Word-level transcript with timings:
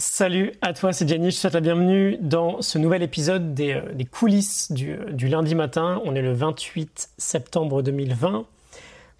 Salut 0.00 0.52
à 0.62 0.74
toi, 0.74 0.92
c'est 0.92 1.08
Jenny, 1.08 1.32
je 1.32 1.34
te 1.34 1.40
souhaite 1.40 1.54
la 1.54 1.60
bienvenue 1.60 2.18
dans 2.20 2.62
ce 2.62 2.78
nouvel 2.78 3.02
épisode 3.02 3.52
des, 3.52 3.72
euh, 3.72 4.04
coulisses 4.12 4.70
du, 4.70 4.92
euh, 4.92 5.10
du, 5.10 5.26
lundi 5.26 5.56
matin. 5.56 6.00
On 6.04 6.14
est 6.14 6.22
le 6.22 6.32
28 6.32 7.10
septembre 7.18 7.82
2020. 7.82 8.46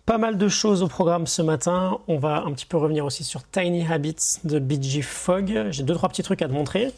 Pas 0.06 0.18
mal 0.18 0.38
de 0.38 0.48
choses 0.48 0.84
au 0.84 0.86
programme 0.86 1.26
ce 1.26 1.42
matin. 1.42 1.98
On 2.06 2.16
va 2.16 2.44
un 2.46 2.52
petit 2.52 2.64
peu 2.64 2.76
revenir 2.76 3.04
aussi 3.04 3.24
sur 3.24 3.42
Tiny 3.42 3.88
Habits 3.90 4.38
de 4.44 4.60
BG 4.60 5.02
Fog. 5.02 5.66
J'ai 5.70 5.82
deux, 5.82 5.94
trois 5.94 6.08
petits 6.10 6.22
trucs 6.22 6.42
à 6.42 6.46
te 6.46 6.52
montrer. 6.52 6.92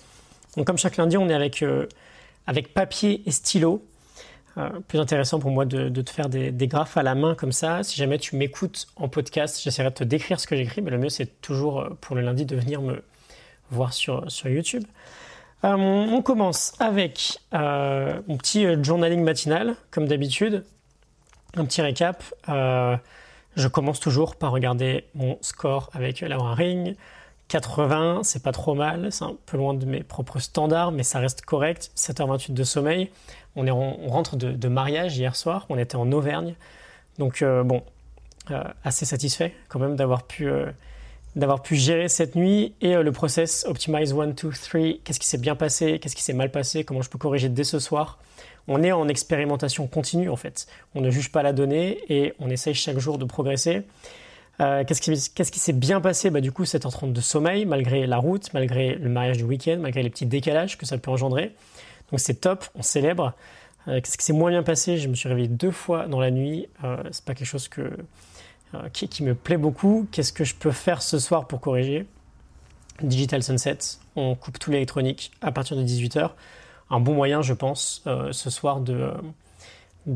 Donc 0.58 0.66
comme 0.66 0.76
chaque 0.76 0.98
lundi, 0.98 1.16
on 1.16 1.30
est 1.30 1.34
avec, 1.34 1.62
euh, 1.62 1.86
avec 2.46 2.74
papier 2.74 3.22
et 3.24 3.30
stylo. 3.30 3.82
plus 4.88 4.98
intéressant 4.98 5.38
pour 5.38 5.52
moi 5.52 5.64
de, 5.64 5.88
te 6.02 6.10
faire 6.10 6.28
des, 6.28 6.50
des, 6.50 6.66
graphes 6.68 6.98
à 6.98 7.02
la 7.02 7.14
main 7.14 7.34
comme 7.34 7.52
ça. 7.52 7.82
Si 7.82 7.96
jamais 7.96 8.18
tu 8.18 8.36
m'écoutes 8.36 8.88
en 8.96 9.08
podcast, 9.08 9.58
j'essaierai 9.64 9.88
de 9.88 9.94
te 9.94 10.04
décrire 10.04 10.38
ce 10.38 10.46
que 10.46 10.54
j'écris, 10.54 10.82
mais 10.82 10.90
le 10.90 10.98
mieux 10.98 11.08
c'est 11.08 11.40
toujours 11.40 11.88
pour 12.02 12.14
le 12.14 12.20
lundi 12.20 12.44
de 12.44 12.56
venir 12.56 12.82
me, 12.82 13.02
voir 13.70 13.92
sur, 13.92 14.30
sur 14.30 14.48
YouTube. 14.48 14.84
Euh, 15.64 15.74
on 15.76 16.22
commence 16.22 16.72
avec 16.78 17.38
euh, 17.52 18.20
mon 18.28 18.38
petit 18.38 18.64
euh, 18.64 18.82
journaling 18.82 19.22
matinal, 19.22 19.76
comme 19.90 20.06
d'habitude. 20.06 20.64
Un 21.54 21.64
petit 21.64 21.82
récap. 21.82 22.22
je 22.46 23.68
commence 23.68 23.98
toujours 23.98 24.36
par 24.36 24.52
regarder 24.52 25.04
mon 25.14 25.36
score 25.40 25.90
avec 25.92 26.20
Laura 26.20 26.54
Ring. 26.54 26.96
80, 27.48 28.20
c'est 28.22 28.44
pas 28.44 28.52
trop 28.52 28.74
mal, 28.74 29.10
c'est 29.10 29.24
un 29.24 29.36
peu 29.46 29.56
loin 29.56 29.74
de 29.74 29.84
mes 29.84 30.04
propres 30.04 30.38
standards, 30.38 30.92
mais 30.92 31.02
ça 31.02 31.18
reste 31.18 31.42
correct. 31.42 31.90
7h28 31.96 32.54
de 32.54 32.62
sommeil. 32.62 33.10
On, 33.56 33.66
est, 33.66 33.72
on 33.72 34.06
rentre 34.06 34.36
de, 34.36 34.52
de, 34.52 34.68
mariage 34.68 35.18
hier 35.18 35.34
soir, 35.34 35.66
on 35.68 35.76
était 35.76 35.96
en 35.96 36.12
Auvergne. 36.12 36.54
Donc 37.18 37.42
bon, 37.42 37.82
assez 38.84 39.04
satisfait 39.04 39.52
quand 39.68 39.80
même 39.80 39.96
d'avoir 39.96 40.22
pu 40.22 40.48
d'avoir 41.36 41.62
pu 41.62 41.76
gérer 41.76 42.08
cette 42.08 42.34
nuit 42.34 42.74
et 42.80 42.96
euh, 42.96 43.02
le 43.02 43.12
process 43.12 43.64
Optimize 43.68 44.12
1, 44.12 44.28
2, 44.28 44.34
3, 44.34 44.80
qu'est-ce 45.04 45.20
qui 45.20 45.28
s'est 45.28 45.38
bien 45.38 45.54
passé, 45.54 45.98
qu'est-ce 45.98 46.16
qui 46.16 46.22
s'est 46.22 46.32
mal 46.32 46.50
passé, 46.50 46.84
comment 46.84 47.02
je 47.02 47.10
peux 47.10 47.18
corriger 47.18 47.48
dès 47.48 47.64
ce 47.64 47.78
soir? 47.78 48.18
On 48.68 48.82
est 48.82 48.92
en 48.92 49.08
expérimentation 49.08 49.86
continue 49.86 50.28
en 50.28 50.36
fait. 50.36 50.66
On 50.94 51.00
ne 51.00 51.10
juge 51.10 51.32
pas 51.32 51.42
la 51.42 51.52
donnée 51.52 51.98
et 52.08 52.34
on 52.40 52.50
essaye 52.50 52.74
chaque 52.74 52.98
jour 52.98 53.18
de 53.18 53.24
progresser. 53.24 53.82
Euh, 54.60 54.84
qu'est-ce 54.84 55.00
qui, 55.00 55.60
s'est 55.60 55.72
bien 55.72 56.00
passé? 56.00 56.28
Bah, 56.28 56.40
Du 56.40 56.52
coup, 56.52 56.64
7h30 56.64 57.12
de 57.12 57.20
sommeil, 57.20 57.64
malgré 57.64 58.06
la 58.06 58.18
route, 58.18 58.52
malgré 58.52 58.94
le 58.94 59.08
mariage 59.08 59.38
du 59.38 59.44
week-end, 59.44 59.78
malgré 59.80 60.02
les 60.02 60.10
petits 60.10 60.26
décalages 60.26 60.76
que 60.76 60.84
ça 60.84 60.98
peut 60.98 61.10
engendrer. 61.10 61.54
Donc 62.10 62.20
c'est 62.20 62.34
top, 62.34 62.66
on 62.74 62.82
célèbre. 62.82 63.32
Euh, 63.88 64.00
qu'est-ce 64.00 64.18
qui 64.18 64.24
s'est 64.24 64.34
moins 64.34 64.50
bien 64.50 64.62
passé? 64.62 64.98
Je 64.98 65.08
me 65.08 65.14
suis 65.14 65.28
réveillé 65.28 65.48
deux 65.48 65.70
fois 65.70 66.06
dans 66.06 66.20
la 66.20 66.30
nuit. 66.30 66.68
c'est 67.10 67.24
pas 67.24 67.34
quelque 67.34 67.46
chose 67.46 67.68
que, 67.68 67.90
euh, 68.74 68.88
qui, 68.88 69.24
me 69.24 69.34
plaît 69.34 69.56
beaucoup. 69.56 70.06
Qu'est-ce 70.12 70.32
que 70.32 70.44
je 70.44 70.54
peux 70.54 70.70
faire 70.70 71.02
ce 71.02 71.18
soir 71.18 71.48
pour 71.48 71.60
corriger? 71.60 72.06
Digital 73.02 73.42
Sunset, 73.42 73.78
on 74.14 74.36
coupe 74.36 74.58
tout 74.58 74.70
l'électronique 74.70 75.32
à 75.40 75.50
partir 75.50 75.76
de 75.76 75.82
18h. 75.82 76.30
Un 76.90 77.00
bon 77.00 77.14
moyen, 77.14 77.42
je 77.42 77.52
pense, 77.52 78.02
euh, 78.06 78.30
ce 78.30 78.48
soir 78.48 78.80
de, 78.80 79.12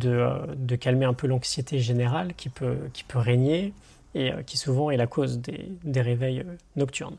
euh, 0.04 0.46
de, 0.54 0.76
calmer 0.76 1.04
un 1.04 1.14
peu 1.14 1.26
l'anxiété 1.26 1.80
générale 1.80 2.34
qui 2.34 2.48
peut, 2.48 2.76
qui 2.92 3.02
peut 3.02 3.18
régner 3.18 3.72
et 4.14 4.30
qui 4.46 4.56
souvent 4.56 4.90
est 4.90 4.96
la 4.96 5.08
cause 5.08 5.38
des, 5.38 5.72
des 5.82 6.00
réveils 6.00 6.44
nocturnes. 6.76 7.16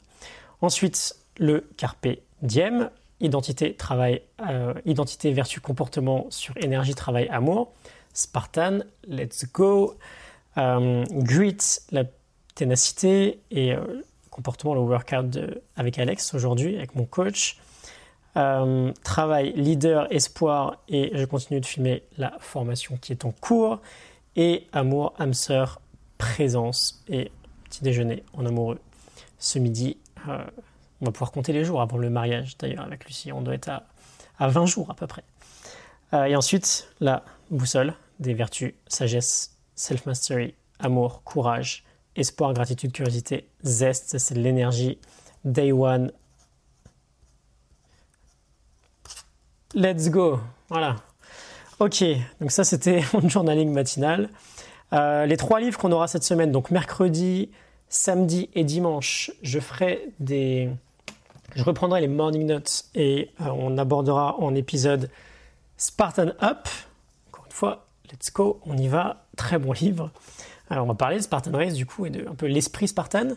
Ensuite, 0.62 1.18
le 1.38 1.68
carpe 1.76 2.08
diem, 2.42 2.90
identité, 3.20 3.74
travail, 3.74 4.22
identité, 4.86 5.34
vertu, 5.34 5.60
comportement 5.60 6.28
sur 6.30 6.56
énergie, 6.56 6.96
travail, 6.96 7.28
amour. 7.28 7.74
Spartan, 8.14 8.80
let's 9.10 9.46
go. 9.52 9.98
Euh, 10.58 11.04
grit, 11.12 11.58
la 11.92 12.04
ténacité 12.56 13.42
et 13.52 13.74
euh, 13.74 14.02
comportement, 14.30 14.74
le 14.74 14.82
workout 14.82 15.38
avec 15.76 16.00
Alex 16.00 16.34
aujourd'hui, 16.34 16.78
avec 16.78 16.96
mon 16.96 17.06
coach. 17.06 17.58
Euh, 18.38 18.92
travail, 19.04 19.54
leader, 19.54 20.12
espoir 20.12 20.82
et 20.90 21.12
je 21.14 21.24
continue 21.26 21.62
de 21.62 21.66
filmer 21.66 22.04
la 22.18 22.34
formation 22.40 22.98
qui 22.98 23.12
est 23.12 23.26
en 23.26 23.32
cours. 23.32 23.82
Et 24.36 24.68
amour, 24.74 25.14
âme 25.18 25.34
sœur, 25.34 25.80
présence 26.18 27.04
et 27.08 27.32
petit 27.66 27.84
déjeuner 27.84 28.24
en 28.34 28.46
amoureux. 28.46 28.80
Ce 29.40 29.60
midi, 29.60 29.98
on 30.28 31.06
va 31.06 31.12
pouvoir 31.12 31.32
compter 31.32 31.54
les 31.54 31.64
jours 31.64 31.82
avant 31.82 31.98
le 31.98 32.10
mariage 32.10 32.58
d'ailleurs 32.58 32.84
avec 32.84 33.06
Lucie. 33.06 33.32
On 33.32 33.42
doit 33.42 33.54
être 33.54 33.70
à, 33.70 33.84
à 34.38 34.50
20 34.50 34.66
jours 34.66 34.92
à 34.92 34.96
peu 34.96 35.08
près. 35.08 35.24
et 36.12 36.36
ensuite, 36.36 36.90
la 37.00 37.24
boussole 37.50 37.94
des 38.20 38.34
vertus, 38.34 38.74
sagesse, 38.88 39.55
self-mastery, 39.76 40.56
amour, 40.80 41.24
courage, 41.24 41.84
espoir, 42.16 42.54
gratitude, 42.54 42.92
curiosité, 42.92 43.50
zeste, 43.64 44.18
c'est 44.18 44.34
de 44.36 44.40
l'énergie. 44.40 44.98
Day 45.44 45.72
one. 45.72 46.12
Let's 49.74 50.10
go. 50.10 50.40
Voilà. 50.70 50.96
Ok, 51.80 52.04
donc 52.40 52.52
ça 52.52 52.64
c'était 52.64 53.04
mon 53.14 53.28
journaling 53.28 53.72
matinal. 53.72 54.30
Euh, 54.94 55.26
les 55.26 55.38
trois 55.38 55.60
livres 55.60 55.78
qu'on 55.78 55.92
aura 55.92 56.08
cette 56.08 56.24
semaine, 56.24 56.52
donc 56.52 56.72
mercredi, 56.72 57.52
samedi 57.90 58.50
et 58.54 58.64
dimanche, 58.64 59.32
je 59.42 59.60
ferai 59.60 60.10
des. 60.20 60.70
Je 61.56 61.64
reprendrai 61.64 62.02
les 62.02 62.08
morning 62.08 62.46
notes 62.46 62.86
et 62.96 63.32
euh, 63.42 63.46
on 63.50 63.78
abordera 63.78 64.40
en 64.40 64.56
épisode 64.56 65.10
Spartan 65.78 66.32
Up. 66.42 66.68
Encore 67.28 67.46
une 67.46 67.52
fois, 67.52 67.88
Let's 68.12 68.32
go, 68.32 68.60
on 68.66 68.78
y 68.78 68.88
va. 68.88 69.26
Très 69.36 69.58
bon 69.58 69.72
livre. 69.72 70.12
Alors, 70.70 70.86
on 70.86 70.88
va 70.88 70.96
parler 70.96 71.18
de 71.18 71.22
Spartan 71.22 71.52
Race 71.52 71.74
du 71.74 71.86
coup 71.86 72.06
et 72.06 72.10
de 72.10 72.28
un 72.28 72.36
peu 72.36 72.46
l'esprit 72.46 72.88
Spartan. 72.88 73.30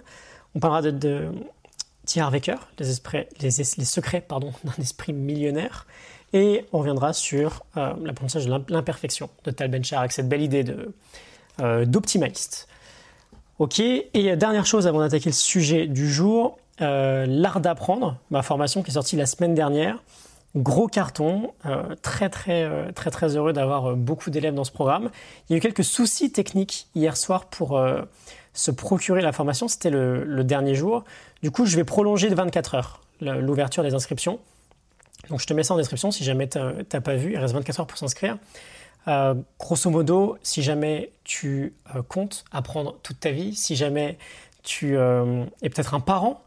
On 0.54 0.60
parlera 0.60 0.82
de, 0.82 0.90
de 0.90 1.28
T. 2.06 2.20
les, 3.40 3.48
les, 3.48 3.84
secrets 3.84 4.20
pardon, 4.20 4.52
d'un 4.64 4.82
esprit 4.82 5.12
millionnaire. 5.12 5.86
Et 6.32 6.66
on 6.72 6.78
reviendra 6.78 7.12
sur 7.12 7.64
euh, 7.76 7.94
l'apprentissage 8.02 8.46
de 8.46 8.64
l'imperfection 8.68 9.30
de 9.44 9.50
Tal 9.50 9.68
Ben-Shahar 9.68 10.00
avec 10.00 10.12
cette 10.12 10.28
belle 10.28 10.42
idée 10.42 10.64
euh, 11.60 11.84
d'optimaliste. 11.86 12.68
ok, 13.58 13.80
et 13.80 14.36
dernière 14.36 14.66
chose 14.66 14.86
avant 14.86 15.00
d'attaquer 15.00 15.30
le 15.30 15.34
sujet 15.34 15.86
du 15.86 16.10
jour, 16.10 16.58
euh, 16.80 17.24
l'art 17.26 17.60
d'apprendre, 17.60 18.18
ma 18.30 18.42
formation 18.42 18.82
qui 18.82 18.90
est 18.90 18.94
sortie 18.94 19.16
la 19.16 19.26
semaine 19.26 19.54
dernière. 19.54 20.02
Gros 20.56 20.86
carton, 20.86 21.53
euh, 21.66 21.94
très 22.00 22.31
très 22.31 22.62
euh, 22.64 22.91
très 22.92 23.10
très 23.10 23.36
heureux 23.36 23.53
d'avoir 23.53 23.91
euh, 23.91 23.94
beaucoup 23.94 24.31
d'élèves 24.31 24.54
dans 24.54 24.64
ce 24.64 24.72
programme. 24.72 25.10
Il 25.48 25.53
y 25.53 25.54
a 25.54 25.59
eu 25.59 25.60
quelques 25.60 25.84
soucis 25.84 26.32
techniques 26.32 26.88
hier 26.94 27.19
soir 27.19 27.47
pour 27.47 27.81
se 28.54 28.70
procurer 28.70 29.20
la 29.20 29.32
formation, 29.32 29.69
c'était 29.69 29.91
le, 29.91 30.42
dernier 30.44 30.75
jour. 30.75 31.04
Du 31.42 31.50
coup, 31.50 31.66
je 31.66 31.76
vais 31.76 31.84
prolonger 31.84 32.31
de 32.31 32.34
24 32.34 32.75
heures 32.75 33.00
l'ouverture 33.20 33.82
des 33.82 33.94
inscriptions. 33.94 34.41
Donc 35.28 35.41
je 35.41 35.47
te 35.47 35.53
mets 35.53 35.62
ça 35.62 35.75
en 35.75 35.76
description 35.76 36.10
si 36.10 36.25
jamais 36.25 36.48
tu 36.48 36.59
n'as 36.59 37.00
pas 37.00 37.16
vu, 37.16 37.32
il 37.32 37.38
reste 37.38 37.53
24 37.53 37.80
heures 37.80 37.86
pour 37.86 37.98
s'inscrire. 37.98 38.38
grosso 39.59 39.91
modo, 39.91 40.38
si 40.42 40.62
jamais 40.62 41.12
tu 41.25 41.75
comptes 42.09 42.44
apprendre 42.53 42.97
toute 43.03 43.20
ta 43.20 43.32
vie, 43.32 43.54
si 43.54 43.76
jamais 43.76 44.16
tu 44.62 44.97
es 44.97 45.69
peut-être 45.69 45.94
un 45.94 46.00
parent 46.00 46.42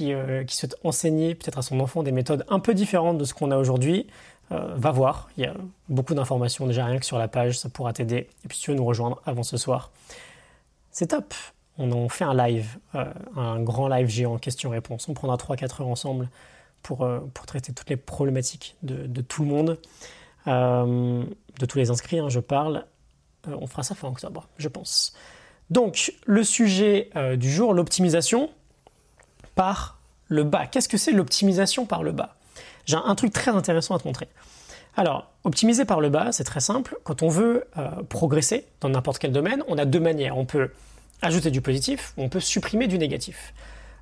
euh, 0.00 0.44
qui, 0.44 0.56
souhaite 0.56 0.76
enseigner 0.84 1.34
peut-être 1.34 1.58
à 1.58 1.62
son 1.62 1.80
enfant 1.80 2.02
des 2.02 2.12
méthodes 2.12 2.46
un 2.48 2.60
peu 2.60 2.72
différentes 2.72 3.18
de 3.18 3.24
ce 3.24 3.34
qu'on 3.34 3.50
a 3.50 3.58
aujourd'hui, 3.58 4.06
euh, 4.50 4.74
va 4.76 4.90
voir. 4.90 5.28
Il 5.36 5.44
y 5.44 5.46
a 5.46 5.54
beaucoup 5.88 6.14
d'informations 6.14 6.66
déjà 6.66 6.86
rien 6.86 6.98
que 6.98 7.04
sur 7.04 7.18
la 7.18 7.28
page, 7.28 7.58
ça 7.58 7.68
pourra 7.68 7.92
t'aider. 7.92 8.28
Et 8.44 8.48
puis 8.48 8.56
si 8.56 8.64
tu 8.64 8.70
veux 8.70 8.76
nous 8.76 8.84
rejoindre 8.84 9.20
avant 9.26 9.42
ce 9.42 9.56
soir, 9.56 9.90
c'est 10.90 11.08
top. 11.08 11.34
On 11.78 11.90
en 11.92 12.08
fait 12.08 12.24
un 12.24 12.34
live, 12.34 12.78
euh, 12.94 13.04
un 13.36 13.60
grand 13.60 13.88
live 13.88 14.08
géant 14.08 14.38
question-réponse. 14.38 15.08
On 15.08 15.14
prendra 15.14 15.36
3-4 15.36 15.82
heures 15.82 15.88
ensemble 15.88 16.28
pour, 16.82 17.06
pour 17.34 17.46
traiter 17.46 17.72
toutes 17.72 17.90
les 17.90 17.96
problématiques 17.96 18.76
de, 18.82 19.20
tout 19.20 19.42
le 19.42 19.48
monde, 19.48 19.78
de 20.46 21.66
tous 21.66 21.78
les 21.78 21.90
inscrits, 21.90 22.18
hein, 22.18 22.28
je 22.28 22.40
parle. 22.40 22.84
on 23.46 23.68
fera 23.68 23.84
ça 23.84 23.94
fin 23.94 24.08
octobre, 24.08 24.48
je 24.58 24.66
pense. 24.66 25.14
Donc, 25.70 26.12
le 26.26 26.42
sujet 26.42 27.10
du 27.36 27.48
jour, 27.48 27.72
l'optimisation 27.72 28.50
par 29.54 29.98
le 30.28 30.44
bas. 30.44 30.66
Qu'est-ce 30.66 30.88
que 30.88 30.96
c'est 30.96 31.12
l'optimisation 31.12 31.86
par 31.86 32.02
le 32.02 32.12
bas? 32.12 32.34
J'ai 32.86 32.96
un 32.96 33.14
truc 33.14 33.32
très 33.32 33.50
intéressant 33.50 33.94
à 33.94 33.98
te 33.98 34.06
montrer. 34.06 34.28
Alors, 34.96 35.30
optimiser 35.44 35.84
par 35.84 36.00
le 36.00 36.10
bas, 36.10 36.32
c'est 36.32 36.44
très 36.44 36.60
simple. 36.60 36.98
Quand 37.04 37.22
on 37.22 37.28
veut 37.28 37.64
euh, 37.78 37.88
progresser 38.08 38.66
dans 38.80 38.90
n'importe 38.90 39.18
quel 39.18 39.32
domaine, 39.32 39.62
on 39.68 39.78
a 39.78 39.84
deux 39.84 40.00
manières. 40.00 40.36
On 40.36 40.44
peut 40.44 40.70
ajouter 41.22 41.50
du 41.50 41.60
positif 41.60 42.12
ou 42.16 42.24
on 42.24 42.28
peut 42.28 42.40
supprimer 42.40 42.88
du 42.88 42.98
négatif. 42.98 43.54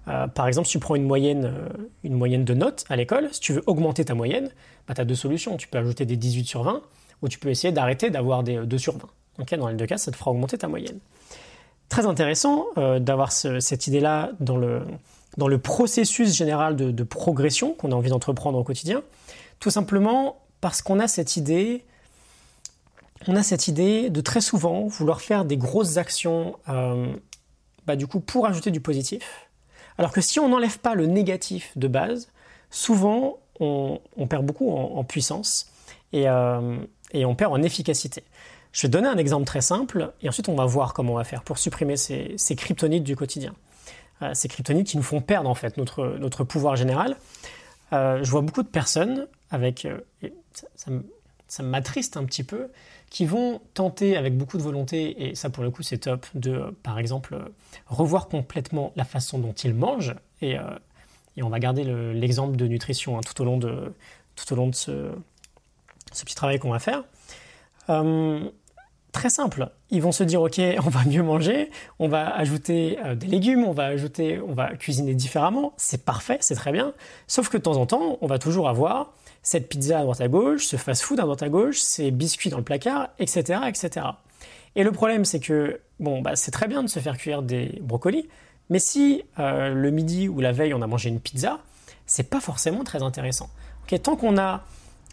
Euh, 0.08 0.26
par 0.26 0.48
exemple, 0.48 0.66
si 0.66 0.72
tu 0.72 0.78
prends 0.78 0.96
une 0.96 1.04
moyenne, 1.04 1.44
euh, 1.44 1.68
une 2.02 2.14
moyenne 2.14 2.44
de 2.44 2.54
notes 2.54 2.84
à 2.88 2.96
l'école, 2.96 3.28
si 3.32 3.40
tu 3.40 3.52
veux 3.52 3.62
augmenter 3.66 4.04
ta 4.04 4.14
moyenne, 4.14 4.50
bah, 4.88 4.94
tu 4.94 5.00
as 5.00 5.04
deux 5.04 5.14
solutions. 5.14 5.56
Tu 5.56 5.68
peux 5.68 5.78
ajouter 5.78 6.06
des 6.06 6.16
18 6.16 6.46
sur 6.46 6.62
20 6.64 6.82
ou 7.22 7.28
tu 7.28 7.38
peux 7.38 7.50
essayer 7.50 7.72
d'arrêter 7.72 8.10
d'avoir 8.10 8.42
des 8.42 8.56
2 8.56 8.78
sur 8.78 8.94
20. 9.38 9.56
dans 9.58 9.68
les 9.68 9.76
deux 9.76 9.86
cas, 9.86 9.98
ça 9.98 10.10
te 10.10 10.16
fera 10.16 10.30
augmenter 10.30 10.58
ta 10.58 10.68
moyenne. 10.68 10.98
Très 11.88 12.06
intéressant 12.06 12.66
d'avoir 12.76 13.32
cette 13.32 13.86
idée-là 13.88 14.30
dans 14.38 14.56
le, 14.56 14.82
dans 15.36 15.48
le 15.48 15.58
processus 15.58 16.34
général 16.34 16.76
de, 16.76 17.02
progression 17.04 17.74
qu'on 17.74 17.92
a 17.92 17.94
envie 17.94 18.10
d'entreprendre 18.10 18.58
au 18.58 18.64
quotidien, 18.64 19.02
tout 19.58 19.70
simplement 19.70 20.40
parce 20.60 20.82
qu'on 20.82 20.98
a 20.98 21.08
cette 21.08 21.36
idée, 21.36 21.84
on 23.26 23.36
a 23.36 23.42
cette 23.42 23.68
idée 23.68 24.10
de 24.10 24.20
très 24.20 24.40
souvent 24.40 24.86
vouloir 24.86 25.20
faire 25.20 25.44
des 25.44 25.56
grosses 25.56 25.96
actions, 25.96 26.56
euh, 26.68 27.12
bah, 27.86 27.96
du 27.96 28.06
coup 28.06 28.20
pour 28.20 28.46
ajouter 28.46 28.70
du 28.70 28.80
positif, 28.80 29.48
Alors 29.98 30.12
que 30.12 30.20
si 30.20 30.40
on 30.40 30.48
n'enlève 30.48 30.78
pas 30.78 30.94
le 30.94 31.06
négatif 31.06 31.72
de 31.76 31.88
base, 31.88 32.28
souvent 32.70 33.38
on, 33.60 34.00
perd 34.28 34.44
beaucoup 34.44 34.70
en, 34.70 35.04
puissance 35.04 35.70
euh, 36.14 36.78
et, 37.12 37.24
on 37.24 37.34
perd 37.34 37.52
en 37.52 37.62
efficacité. 37.62 38.24
Je 38.72 38.82
vais 38.82 38.88
donner 38.88 39.08
un 39.08 39.18
exemple 39.18 39.44
très 39.44 39.60
simple 39.60 40.12
et 40.22 40.28
ensuite 40.28 40.48
on 40.48 40.54
va 40.54 40.64
voir 40.64 40.94
comment 40.94 41.12
on 41.14 41.16
va 41.16 41.24
faire 41.24 41.42
pour 41.42 41.58
supprimer 41.58 41.96
ces, 41.96 42.36
kryptonites 42.56 43.04
du 43.04 43.16
quotidien. 43.16 43.54
Euh, 44.22 44.34
ces 44.34 44.48
kryptonites 44.48 44.86
qui 44.86 44.96
nous 44.96 45.02
font 45.02 45.20
perdre 45.20 45.48
en 45.48 45.54
fait 45.54 45.76
notre, 45.76 46.16
notre 46.18 46.44
pouvoir 46.44 46.76
général. 46.76 47.16
Euh, 47.92 48.22
je 48.22 48.30
vois 48.30 48.42
beaucoup 48.42 48.62
de 48.62 48.68
personnes 48.68 49.26
avec, 49.50 49.88
ça, 50.76 50.90
ça 51.48 51.62
m'attriste 51.62 52.16
un 52.16 52.24
petit 52.24 52.44
peu, 52.44 52.68
qui 53.10 53.26
vont 53.26 53.60
tenter 53.74 54.16
avec 54.16 54.36
beaucoup 54.36 54.56
de 54.56 54.62
volonté, 54.62 55.28
et 55.28 55.34
ça 55.34 55.50
pour 55.50 55.64
le 55.64 55.70
coup 55.70 55.82
c'est 55.82 55.98
top, 55.98 56.26
de 56.34 56.74
par 56.82 56.98
exemple 56.98 57.36
revoir 57.86 58.28
complètement 58.28 58.92
la 58.94 59.04
façon 59.04 59.38
dont 59.38 59.52
ils 59.52 59.74
mangent. 59.74 60.14
Et, 60.40 60.56
euh, 60.56 60.62
et 61.36 61.42
on 61.42 61.48
va 61.48 61.58
garder 61.58 61.84
l'exemple 62.14 62.56
de 62.56 62.66
nutrition 62.66 63.18
hein, 63.18 63.20
tout 63.26 63.40
au 63.42 63.44
long 63.44 63.56
de, 63.56 63.92
tout 64.36 64.52
au 64.52 64.56
long 64.56 64.68
de 64.68 64.74
ce, 64.74 65.10
ce 66.12 66.24
petit 66.24 66.34
travail 66.34 66.58
qu'on 66.58 66.70
va 66.70 66.78
faire. 66.78 67.02
Très 69.12 69.30
simple, 69.30 69.70
ils 69.90 70.00
vont 70.00 70.12
se 70.12 70.22
dire 70.22 70.40
ok, 70.40 70.60
on 70.84 70.88
va 70.88 71.04
mieux 71.04 71.22
manger, 71.22 71.70
on 71.98 72.08
va 72.08 72.28
ajouter 72.34 72.98
euh, 73.04 73.14
des 73.14 73.26
légumes, 73.26 73.64
on 73.64 73.72
va 73.72 73.86
ajouter, 73.86 74.40
on 74.40 74.52
va 74.52 74.74
cuisiner 74.76 75.14
différemment, 75.14 75.72
c'est 75.76 76.04
parfait, 76.04 76.38
c'est 76.40 76.54
très 76.54 76.72
bien. 76.72 76.92
Sauf 77.26 77.48
que 77.48 77.56
de 77.56 77.62
temps 77.62 77.76
en 77.76 77.86
temps, 77.86 78.18
on 78.20 78.26
va 78.26 78.38
toujours 78.38 78.68
avoir 78.68 79.12
cette 79.42 79.68
pizza 79.68 79.98
à 79.98 80.02
droite 80.02 80.20
à 80.20 80.28
gauche, 80.28 80.66
ce 80.66 80.76
fast-food 80.76 81.18
à 81.18 81.24
droite 81.24 81.42
à 81.42 81.48
gauche, 81.48 81.80
ces 81.80 82.10
biscuits 82.10 82.50
dans 82.50 82.58
le 82.58 82.64
placard, 82.64 83.08
etc., 83.18 83.60
etc. 83.66 84.06
Et 84.76 84.84
le 84.84 84.92
problème, 84.92 85.24
c'est 85.24 85.40
que 85.40 85.80
bon, 85.98 86.22
bah, 86.22 86.36
c'est 86.36 86.50
très 86.50 86.68
bien 86.68 86.82
de 86.82 86.88
se 86.88 87.00
faire 87.00 87.16
cuire 87.16 87.42
des 87.42 87.78
brocolis, 87.82 88.28
mais 88.68 88.78
si 88.78 89.22
euh, 89.38 89.74
le 89.74 89.90
midi 89.90 90.28
ou 90.28 90.40
la 90.40 90.52
veille 90.52 90.74
on 90.74 90.82
a 90.82 90.86
mangé 90.86 91.08
une 91.08 91.20
pizza, 91.20 91.58
c'est 92.06 92.30
pas 92.30 92.40
forcément 92.40 92.84
très 92.84 93.02
intéressant. 93.02 93.50
tant 94.02 94.16
qu'on 94.16 94.38
a 94.38 94.62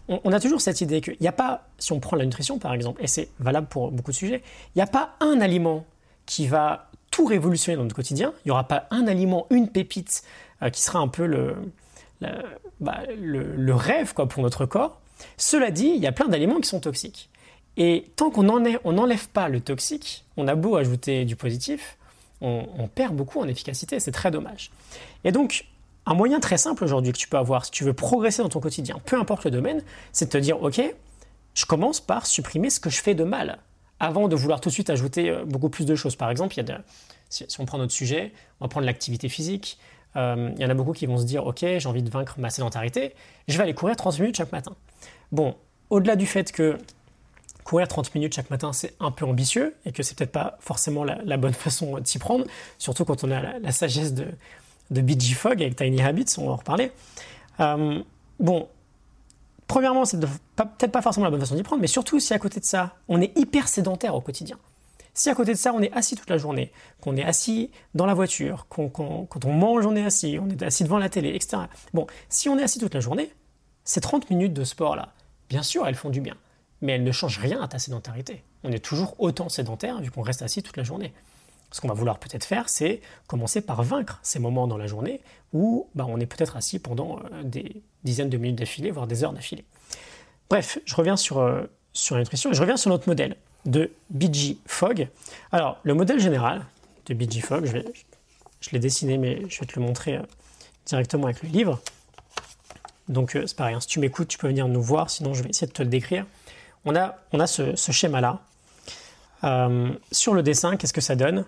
on, 0.08 0.32
a 0.32 0.40
toujours 0.40 0.60
cette 0.60 0.80
idée 0.80 1.00
qu'il 1.00 1.16
n'y 1.20 1.28
a 1.28 1.32
pas, 1.32 1.66
si 1.78 1.92
on 1.92 2.00
prend 2.00 2.16
la 2.16 2.24
nutrition 2.24 2.58
par 2.58 2.72
exemple, 2.72 3.02
et 3.02 3.06
c'est 3.06 3.28
valable 3.38 3.66
pour 3.68 3.90
beaucoup 3.90 4.10
de 4.10 4.16
sujets, 4.16 4.42
il 4.74 4.78
n'y 4.78 4.82
a 4.82 4.86
pas 4.86 5.16
un 5.20 5.40
aliment 5.40 5.84
qui 6.26 6.46
va 6.46 6.88
tout 7.10 7.26
révolutionner 7.26 7.76
dans 7.76 7.82
notre 7.82 7.96
quotidien. 7.96 8.32
Il 8.44 8.48
n'y 8.48 8.52
aura 8.52 8.64
pas 8.64 8.86
un 8.90 9.06
aliment, 9.06 9.46
une 9.50 9.68
pépite 9.68 10.22
euh, 10.62 10.70
qui 10.70 10.82
sera 10.82 10.98
un 10.98 11.08
peu 11.08 11.26
le, 11.26 11.56
bah, 12.80 13.02
le, 13.18 13.74
rêve 13.74 14.14
quoi, 14.14 14.28
pour 14.28 14.42
notre 14.42 14.66
corps. 14.66 15.00
Cela 15.36 15.70
dit, 15.70 15.92
il 15.94 16.02
y 16.02 16.06
a 16.06 16.12
plein 16.12 16.28
d'aliments 16.28 16.60
qui 16.60 16.68
sont 16.68 16.80
toxiques. 16.80 17.28
Et 17.76 18.10
tant 18.16 18.30
qu'on 18.30 18.42
n'enlève 18.42 19.28
pas 19.28 19.48
le 19.48 19.60
toxique, 19.60 20.24
on 20.36 20.48
a 20.48 20.54
beau 20.54 20.76
ajouter 20.76 21.24
du 21.24 21.36
positif, 21.36 21.96
on, 22.40 22.66
on 22.76 22.88
perd 22.88 23.14
beaucoup 23.14 23.40
en 23.40 23.48
efficacité. 23.48 24.00
C'est 24.00 24.12
très 24.12 24.30
dommage. 24.30 24.70
Et 25.24 25.32
donc, 25.32 25.64
un 26.08 26.14
moyen 26.14 26.40
très 26.40 26.56
simple 26.56 26.84
aujourd'hui 26.84 27.12
que 27.12 27.18
tu 27.18 27.28
peux 27.28 27.36
avoir 27.36 27.66
si 27.66 27.70
tu 27.70 27.84
veux 27.84 27.92
progresser 27.92 28.42
dans 28.42 28.48
ton 28.48 28.60
quotidien, 28.60 28.98
peu 29.04 29.18
importe 29.18 29.44
le 29.44 29.50
domaine, 29.50 29.82
c'est 30.10 30.24
de 30.24 30.30
te 30.30 30.38
dire, 30.38 30.62
OK, 30.62 30.80
je 31.52 31.66
commence 31.66 32.00
par 32.00 32.24
supprimer 32.24 32.70
ce 32.70 32.80
que 32.80 32.88
je 32.88 33.02
fais 33.02 33.14
de 33.14 33.24
mal, 33.24 33.58
avant 34.00 34.26
de 34.26 34.34
vouloir 34.34 34.62
tout 34.62 34.70
de 34.70 34.74
suite 34.74 34.88
ajouter 34.88 35.28
euh, 35.28 35.44
beaucoup 35.44 35.68
plus 35.68 35.84
de 35.84 35.94
choses. 35.94 36.16
Par 36.16 36.30
exemple, 36.30 36.58
il 36.58 36.82
si 37.28 37.46
on 37.58 37.66
prend 37.66 37.76
notre 37.76 37.92
sujet, 37.92 38.32
on 38.58 38.64
va 38.64 38.68
prendre 38.70 38.86
l'activité 38.86 39.28
physique. 39.28 39.78
Euh, 40.16 40.50
il 40.56 40.62
y 40.62 40.64
en 40.64 40.70
a 40.70 40.74
beaucoup 40.74 40.92
qui 40.92 41.04
vont 41.04 41.18
se 41.18 41.24
dire, 41.24 41.46
OK, 41.46 41.60
j'ai 41.60 41.86
envie 41.86 42.02
de 42.02 42.08
vaincre 42.08 42.36
ma 42.38 42.48
sédentarité, 42.48 43.14
je 43.46 43.58
vais 43.58 43.64
aller 43.64 43.74
courir 43.74 43.94
30 43.94 44.18
minutes 44.18 44.36
chaque 44.36 44.52
matin. 44.52 44.74
Bon, 45.30 45.56
au-delà 45.90 46.16
du 46.16 46.24
fait 46.24 46.52
que 46.52 46.78
courir 47.64 47.86
30 47.86 48.14
minutes 48.14 48.34
chaque 48.34 48.48
matin, 48.48 48.72
c'est 48.72 48.94
un 48.98 49.10
peu 49.10 49.26
ambitieux 49.26 49.76
et 49.84 49.92
que 49.92 50.02
c'est 50.02 50.16
peut-être 50.16 50.32
pas 50.32 50.56
forcément 50.60 51.04
la, 51.04 51.36
bonne 51.36 51.52
façon 51.52 51.98
de 51.98 52.06
s'y 52.06 52.18
prendre, 52.18 52.46
surtout 52.78 53.04
quand 53.04 53.24
on 53.24 53.30
a 53.30 53.58
la 53.58 53.72
sagesse 53.72 54.14
de, 54.14 54.28
de 54.90 55.00
BG 55.00 55.34
Fog 55.34 55.62
avec 55.62 55.76
Tiny 55.76 56.00
Habits, 56.02 56.34
on 56.38 56.46
va 56.46 56.52
en 56.52 56.56
reparler. 56.56 56.92
Euh, 57.60 58.02
bon, 58.40 58.68
premièrement, 59.66 60.04
c'est 60.04 60.18
peut-être 60.18 60.92
pas 60.92 61.02
forcément 61.02 61.24
la 61.24 61.30
bonne 61.30 61.40
façon 61.40 61.54
d'y 61.54 61.62
prendre, 61.62 61.80
mais 61.80 61.88
surtout 61.88 62.20
si 62.20 62.32
à 62.34 62.38
côté 62.38 62.60
de 62.60 62.64
ça, 62.64 62.96
on 63.08 63.20
est 63.20 63.36
hyper 63.36 63.68
sédentaire 63.68 64.14
au 64.14 64.20
quotidien. 64.20 64.58
Si 65.14 65.28
à 65.28 65.34
côté 65.34 65.52
de 65.52 65.58
ça, 65.58 65.72
on 65.74 65.82
est 65.82 65.92
assis 65.92 66.14
toute 66.14 66.30
la 66.30 66.38
journée, 66.38 66.70
qu'on 67.00 67.16
est 67.16 67.24
assis 67.24 67.70
dans 67.94 68.06
la 68.06 68.14
voiture, 68.14 68.66
qu'on, 68.68 68.88
quand 68.88 69.44
on 69.44 69.52
mange, 69.52 69.84
on 69.84 69.96
est 69.96 70.04
assis, 70.04 70.38
on 70.40 70.48
est 70.48 70.62
assis 70.62 70.84
devant 70.84 70.98
la 70.98 71.08
télé, 71.08 71.30
etc. 71.30 71.62
Bon, 71.92 72.06
si 72.28 72.48
on 72.48 72.56
est 72.56 72.62
assis 72.62 72.78
toute 72.78 72.94
la 72.94 73.00
journée, 73.00 73.32
ces 73.84 74.00
30 74.00 74.30
minutes 74.30 74.52
de 74.52 74.62
sport-là, 74.62 75.12
bien 75.48 75.64
sûr, 75.64 75.86
elles 75.88 75.96
font 75.96 76.10
du 76.10 76.20
bien, 76.20 76.36
mais 76.82 76.92
elles 76.92 77.02
ne 77.02 77.10
changent 77.10 77.38
rien 77.38 77.60
à 77.60 77.66
ta 77.66 77.80
sédentarité. 77.80 78.44
On 78.62 78.70
est 78.70 78.78
toujours 78.78 79.16
autant 79.18 79.48
sédentaire 79.48 80.00
vu 80.00 80.12
qu'on 80.12 80.22
reste 80.22 80.42
assis 80.42 80.62
toute 80.62 80.76
la 80.76 80.84
journée. 80.84 81.12
Ce 81.70 81.80
qu'on 81.80 81.88
va 81.88 81.94
vouloir 81.94 82.18
peut-être 82.18 82.44
faire, 82.44 82.68
c'est 82.68 83.00
commencer 83.26 83.60
par 83.60 83.82
vaincre 83.82 84.20
ces 84.22 84.38
moments 84.38 84.66
dans 84.66 84.78
la 84.78 84.86
journée 84.86 85.20
où 85.52 85.88
bah, 85.94 86.06
on 86.08 86.18
est 86.18 86.26
peut-être 86.26 86.56
assis 86.56 86.78
pendant 86.78 87.18
euh, 87.18 87.42
des 87.42 87.82
dizaines 88.04 88.30
de 88.30 88.38
minutes 88.38 88.56
d'affilée, 88.56 88.90
voire 88.90 89.06
des 89.06 89.22
heures 89.24 89.32
d'affilée. 89.32 89.64
Bref, 90.48 90.78
je 90.86 90.94
reviens 90.94 91.16
sur, 91.16 91.38
euh, 91.38 91.62
sur 91.92 92.14
la 92.14 92.22
nutrition 92.22 92.50
et 92.50 92.54
je 92.54 92.60
reviens 92.60 92.76
sur 92.76 92.90
notre 92.90 93.08
modèle 93.08 93.36
de 93.66 93.90
BG 94.10 94.56
Fog. 94.66 95.08
Alors, 95.52 95.78
le 95.82 95.92
modèle 95.92 96.20
général 96.20 96.64
de 97.06 97.14
BG 97.14 97.40
Fog, 97.40 97.66
je, 97.66 98.70
l'ai 98.70 98.78
dessiné, 98.78 99.18
mais 99.18 99.42
je 99.48 99.60
vais 99.60 99.66
te 99.66 99.78
le 99.78 99.84
montrer 99.84 100.16
euh, 100.16 100.22
directement 100.86 101.24
avec 101.24 101.42
le 101.42 101.50
livre. 101.50 101.80
Donc, 103.08 103.32
c'est 103.32 103.56
pareil, 103.56 103.74
hein, 103.74 103.80
si 103.80 103.88
tu 103.88 104.00
m'écoutes, 104.00 104.28
tu 104.28 104.36
peux 104.36 104.48
venir 104.48 104.68
nous 104.68 104.82
voir, 104.82 105.08
sinon 105.08 105.32
je 105.32 105.42
vais 105.42 105.48
essayer 105.48 105.66
de 105.66 105.72
te 105.72 105.82
le 105.82 105.88
décrire. 105.88 106.26
On 106.84 106.94
a, 106.94 107.16
on 107.32 107.40
a 107.40 107.46
ce 107.46 107.74
schéma-là 107.74 108.42
euh, 109.44 109.90
sur 110.12 110.34
le 110.34 110.42
dessin, 110.42 110.76
qu'est-ce 110.76 110.92
que 110.92 111.00
ça 111.00 111.16
donne? 111.16 111.44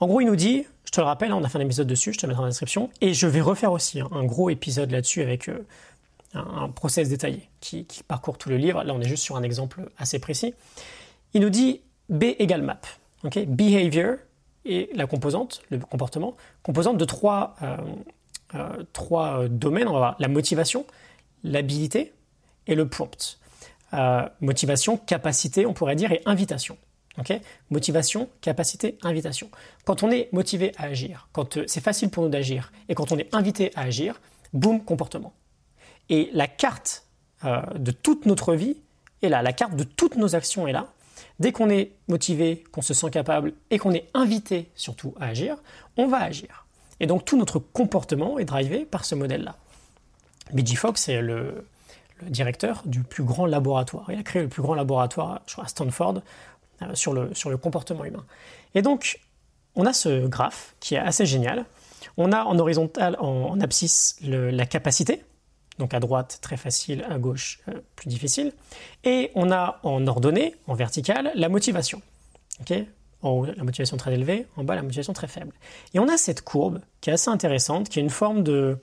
En 0.00 0.06
gros, 0.06 0.20
il 0.20 0.26
nous 0.26 0.36
dit, 0.36 0.64
je 0.84 0.90
te 0.90 1.00
le 1.00 1.06
rappelle, 1.06 1.32
on 1.32 1.42
a 1.42 1.48
fait 1.48 1.58
un 1.58 1.62
épisode 1.62 1.86
dessus, 1.86 2.12
je 2.12 2.18
te 2.18 2.26
le 2.26 2.28
mettrai 2.28 2.40
dans 2.40 2.46
la 2.46 2.50
description, 2.50 2.90
et 3.00 3.14
je 3.14 3.26
vais 3.26 3.40
refaire 3.40 3.72
aussi 3.72 4.00
un 4.00 4.24
gros 4.24 4.50
épisode 4.50 4.90
là-dessus 4.90 5.22
avec 5.22 5.48
euh, 5.48 5.64
un, 6.34 6.68
process 6.68 7.08
détaillé 7.08 7.48
qui, 7.60 7.86
parcourt 8.06 8.38
tout 8.38 8.48
le 8.48 8.56
livre. 8.56 8.82
Là, 8.82 8.92
on 8.94 9.00
est 9.00 9.08
juste 9.08 9.22
sur 9.22 9.36
un 9.36 9.42
exemple 9.42 9.88
assez 9.98 10.18
précis. 10.18 10.54
Il 11.32 11.40
nous 11.40 11.50
dit 11.50 11.80
B 12.08 12.24
égale 12.38 12.62
map. 12.62 12.80
Behavior 13.46 14.16
et 14.66 14.90
la 14.94 15.06
composante, 15.06 15.62
le 15.70 15.78
comportement, 15.78 16.36
composante 16.62 16.98
de 16.98 17.04
trois, 17.06 17.54
euh, 17.62 18.84
trois 18.92 19.48
domaines. 19.48 19.88
On 19.88 19.92
va 19.92 19.98
voir 19.98 20.16
la 20.18 20.28
motivation, 20.28 20.84
l'habilité 21.42 22.12
et 22.66 22.74
le 22.74 22.86
prompt. 22.86 23.38
motivation, 24.40 24.98
capacité, 24.98 25.64
on 25.64 25.72
pourrait 25.72 25.96
dire, 25.96 26.12
et 26.12 26.20
invitation. 26.26 26.76
Motivation, 27.70 28.28
capacité, 28.40 28.98
invitation. 29.02 29.48
Quand 29.84 30.02
on 30.02 30.10
est 30.10 30.28
motivé 30.32 30.72
à 30.76 30.84
agir, 30.84 31.28
quand 31.32 31.56
euh, 31.56 31.64
c'est 31.66 31.80
facile 31.80 32.10
pour 32.10 32.24
nous 32.24 32.28
d'agir, 32.28 32.72
et 32.88 32.94
quand 32.94 33.12
on 33.12 33.18
est 33.18 33.32
invité 33.34 33.70
à 33.76 33.82
agir, 33.82 34.20
boum, 34.52 34.82
comportement. 34.82 35.32
Et 36.08 36.30
la 36.32 36.46
carte 36.46 37.06
euh, 37.44 37.60
de 37.76 37.90
toute 37.90 38.26
notre 38.26 38.54
vie 38.54 38.76
est 39.22 39.28
là, 39.28 39.42
la 39.42 39.52
carte 39.52 39.76
de 39.76 39.84
toutes 39.84 40.16
nos 40.16 40.34
actions 40.34 40.66
est 40.66 40.72
là. 40.72 40.88
Dès 41.40 41.52
qu'on 41.52 41.70
est 41.70 41.92
motivé, 42.08 42.64
qu'on 42.72 42.82
se 42.82 42.94
sent 42.94 43.10
capable 43.10 43.52
et 43.70 43.78
qu'on 43.78 43.92
est 43.92 44.08
invité 44.14 44.70
surtout 44.74 45.14
à 45.20 45.26
agir, 45.26 45.56
on 45.96 46.06
va 46.06 46.18
agir. 46.18 46.66
Et 47.00 47.06
donc 47.06 47.24
tout 47.24 47.36
notre 47.36 47.58
comportement 47.58 48.38
est 48.38 48.44
drivé 48.44 48.84
par 48.84 49.04
ce 49.04 49.14
modèle-là. 49.14 49.56
B.G. 50.52 50.76
Fox 50.76 51.08
est 51.08 51.20
le, 51.20 51.66
le, 52.20 52.30
directeur 52.30 52.82
du 52.84 53.02
plus 53.02 53.24
grand 53.24 53.46
laboratoire. 53.46 54.06
Il 54.10 54.18
a 54.18 54.22
créé 54.22 54.42
le 54.42 54.48
plus 54.48 54.62
grand 54.62 54.74
laboratoire 54.74 55.42
à 55.58 55.68
Stanford 55.68 56.22
sur, 56.94 57.12
le, 57.12 57.34
sur 57.34 57.50
le 57.50 57.56
comportement 57.56 58.04
humain. 58.04 58.24
Et 58.74 58.82
donc, 58.82 59.20
on 59.76 59.86
a 59.86 59.92
ce 59.92 60.26
graphe 60.26 60.74
qui 60.80 60.94
est 60.94 60.98
assez 60.98 61.26
génial. 61.26 61.64
On 62.16 62.32
a 62.32 62.44
en 62.44 62.58
horizontal, 62.58 63.16
en, 63.18 63.60
abscisse, 63.60 64.16
la 64.22 64.66
capacité, 64.66 65.22
donc 65.78 65.94
à 65.94 66.00
droite 66.00 66.38
très 66.40 66.56
facile, 66.56 67.04
à 67.08 67.18
gauche 67.18 67.60
euh, 67.68 67.80
plus 67.96 68.08
difficile. 68.08 68.52
Et 69.02 69.30
on 69.34 69.50
a 69.50 69.80
en 69.82 70.06
ordonnée, 70.06 70.54
en 70.66 70.74
vertical, 70.74 71.32
la 71.34 71.48
motivation. 71.48 72.02
en 73.22 73.30
haut, 73.30 73.46
la 73.46 73.64
motivation 73.64 73.96
très 73.96 74.14
élevée, 74.14 74.46
en 74.56 74.64
bas, 74.64 74.76
la 74.76 74.82
motivation 74.82 75.12
très 75.12 75.26
faible. 75.26 75.52
Et 75.94 75.98
on 75.98 76.08
a 76.08 76.16
cette 76.16 76.42
courbe 76.42 76.80
qui 77.00 77.10
est 77.10 77.14
assez 77.14 77.30
intéressante, 77.30 77.88
qui 77.88 77.98
est 77.98 78.02
une 78.02 78.10
forme 78.10 78.44
de, 78.44 78.78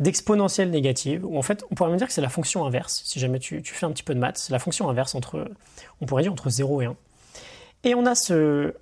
d'exponentielle 0.00 0.70
négative, 0.70 1.24
où 1.24 1.38
en 1.38 1.42
fait, 1.42 1.64
on 1.70 1.74
pourrait 1.74 1.90
me 1.90 1.96
dire 1.96 2.08
que 2.08 2.12
c'est 2.12 2.20
la 2.20 2.28
fonction 2.28 2.64
inverse. 2.66 3.02
Si 3.04 3.20
jamais 3.20 3.38
tu, 3.38 3.62
tu 3.62 3.74
fais 3.74 3.86
un 3.86 3.92
petit 3.92 4.02
peu 4.02 4.14
de 4.14 4.18
maths, 4.18 4.38
c'est 4.38 4.52
la 4.52 4.58
fonction 4.58 4.88
inverse 4.88 5.14
entre, 5.14 5.48
on 6.00 6.06
pourrait 6.06 6.22
dire 6.22 6.32
entre 6.32 6.50
0 6.50 6.82
et 6.82 6.86
1. 6.86 6.96
Et 7.84 7.94
on 7.94 8.06
a 8.06 8.14
ce, 8.14 8.74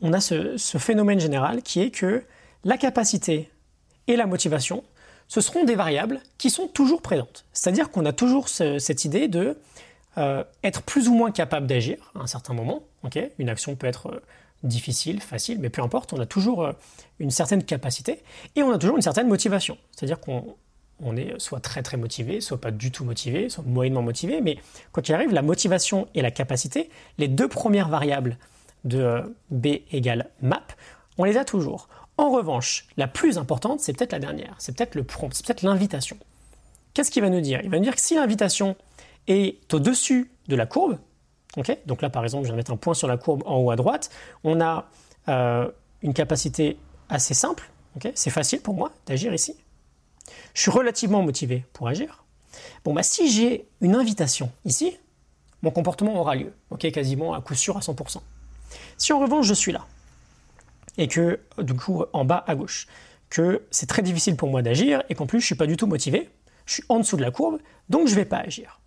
on 0.00 0.12
a 0.12 0.20
ce, 0.20 0.56
phénomène 0.78 1.20
général 1.20 1.62
qui 1.62 1.80
est 1.80 1.90
que 1.90 2.22
la 2.64 2.76
capacité 2.76 3.50
et 4.06 4.16
la 4.16 4.26
motivation, 4.26 4.84
ce 5.28 5.40
seront 5.40 5.64
des 5.64 5.74
variables 5.74 6.20
qui 6.38 6.50
sont 6.50 6.68
toujours 6.68 7.02
présentes. 7.02 7.44
C'est-à-dire 7.52 7.90
qu'on 7.90 8.04
a 8.04 8.12
toujours 8.12 8.48
cette 8.48 9.04
idée 9.04 9.28
de 9.28 9.58
euh, 10.18 10.44
être 10.62 10.82
plus 10.82 11.08
ou 11.08 11.14
moins 11.14 11.30
capable 11.30 11.66
d'agir 11.66 12.12
à 12.14 12.20
un 12.20 12.26
certain 12.26 12.54
moment. 12.54 12.82
une 13.38 13.48
action 13.48 13.74
peut 13.76 13.86
être 13.86 14.10
euh, 14.10 14.20
difficile, 14.62 15.20
facile, 15.20 15.58
mais 15.60 15.68
peu 15.68 15.82
importe, 15.82 16.12
on 16.12 16.20
a 16.20 16.26
toujours 16.26 16.64
euh, 16.64 16.72
une 17.18 17.30
certaine 17.30 17.62
capacité 17.64 18.22
et 18.54 18.62
on 18.62 18.70
a 18.70 18.78
toujours 18.78 18.96
une 18.96 19.02
certaine 19.02 19.28
motivation. 19.28 19.76
C'est-à-dire 19.92 20.20
qu'on 20.20 20.56
on 21.02 21.16
est 21.16 21.38
soit 21.38 21.60
très 21.60 21.82
très 21.82 21.96
motivé, 21.96 22.40
soit 22.40 22.60
pas 22.60 22.70
du 22.70 22.90
tout 22.90 23.04
motivé, 23.04 23.48
soit 23.48 23.64
moyennement 23.66 24.02
motivé, 24.02 24.40
mais 24.40 24.58
quoi 24.92 25.02
qu'il 25.02 25.14
arrive, 25.14 25.32
la 25.32 25.42
motivation 25.42 26.08
et 26.14 26.22
la 26.22 26.30
capacité, 26.30 26.90
les 27.18 27.28
deux 27.28 27.48
premières 27.48 27.88
variables 27.88 28.38
de 28.84 29.00
euh, 29.00 29.22
B 29.50 29.66
égale 29.92 30.30
map, 30.40 30.62
on 31.18 31.24
les 31.24 31.36
a 31.36 31.44
toujours. 31.44 31.88
En 32.18 32.30
revanche, 32.30 32.86
la 32.96 33.08
plus 33.08 33.36
importante, 33.36 33.80
c'est 33.80 33.92
peut-être 33.92 34.12
la 34.12 34.18
dernière, 34.18 34.54
c'est 34.58 34.74
peut-être 34.74 34.94
le 34.94 35.04
prompt, 35.04 35.34
c'est 35.34 35.44
peut-être 35.44 35.62
l'invitation. 35.62 36.16
Qu'est-ce 36.94 37.10
qu'il 37.10 37.22
va 37.22 37.28
nous 37.28 37.42
dire? 37.42 37.60
Il 37.62 37.70
va 37.70 37.76
nous 37.76 37.84
dire 37.84 37.94
que 37.94 38.00
si 38.00 38.14
l'invitation 38.14 38.76
est 39.26 39.72
au-dessus 39.74 40.30
de 40.48 40.56
la 40.56 40.64
courbe, 40.64 40.98
donc 41.86 42.02
là 42.02 42.10
par 42.10 42.24
exemple, 42.24 42.46
je 42.46 42.50
vais 42.50 42.56
mettre 42.56 42.72
un 42.72 42.76
point 42.76 42.94
sur 42.94 43.08
la 43.08 43.16
courbe 43.16 43.42
en 43.46 43.58
haut 43.58 43.70
à 43.70 43.76
droite, 43.76 44.10
on 44.44 44.60
a 44.60 44.88
euh, 45.28 45.68
une 46.02 46.14
capacité 46.14 46.78
assez 47.08 47.34
simple, 47.34 47.70
c'est 48.14 48.30
facile 48.30 48.60
pour 48.60 48.74
moi 48.74 48.92
d'agir 49.06 49.32
ici. 49.32 49.56
Je 50.56 50.62
suis 50.62 50.70
relativement 50.70 51.22
motivé 51.22 51.66
pour 51.74 51.86
agir. 51.86 52.24
Bon, 52.82 52.94
bah, 52.94 53.02
si 53.02 53.30
j'ai 53.30 53.68
une 53.82 53.94
invitation 53.94 54.50
ici, 54.64 54.96
mon 55.60 55.70
comportement 55.70 56.18
aura 56.18 56.34
lieu, 56.34 56.50
ok, 56.70 56.90
quasiment 56.92 57.34
à 57.34 57.42
coup 57.42 57.54
sûr 57.54 57.76
à 57.76 57.80
100%. 57.80 58.22
Si 58.96 59.12
en 59.12 59.20
revanche 59.20 59.44
je 59.44 59.52
suis 59.52 59.70
là, 59.70 59.84
et 60.96 61.08
que 61.08 61.40
du 61.58 61.74
coup 61.74 62.04
en 62.14 62.24
bas 62.24 62.42
à 62.46 62.54
gauche, 62.54 62.86
que 63.28 63.64
c'est 63.70 63.84
très 63.84 64.00
difficile 64.00 64.34
pour 64.34 64.48
moi 64.48 64.62
d'agir, 64.62 65.02
et 65.10 65.14
qu'en 65.14 65.26
plus 65.26 65.42
je 65.42 65.44
suis 65.44 65.56
pas 65.56 65.66
du 65.66 65.76
tout 65.76 65.86
motivé, 65.86 66.30
je 66.64 66.72
suis 66.72 66.84
en 66.88 67.00
dessous 67.00 67.18
de 67.18 67.22
la 67.22 67.30
courbe, 67.30 67.58
donc 67.90 68.08
je 68.08 68.14
vais 68.14 68.24
pas 68.24 68.38
agir. 68.38 68.80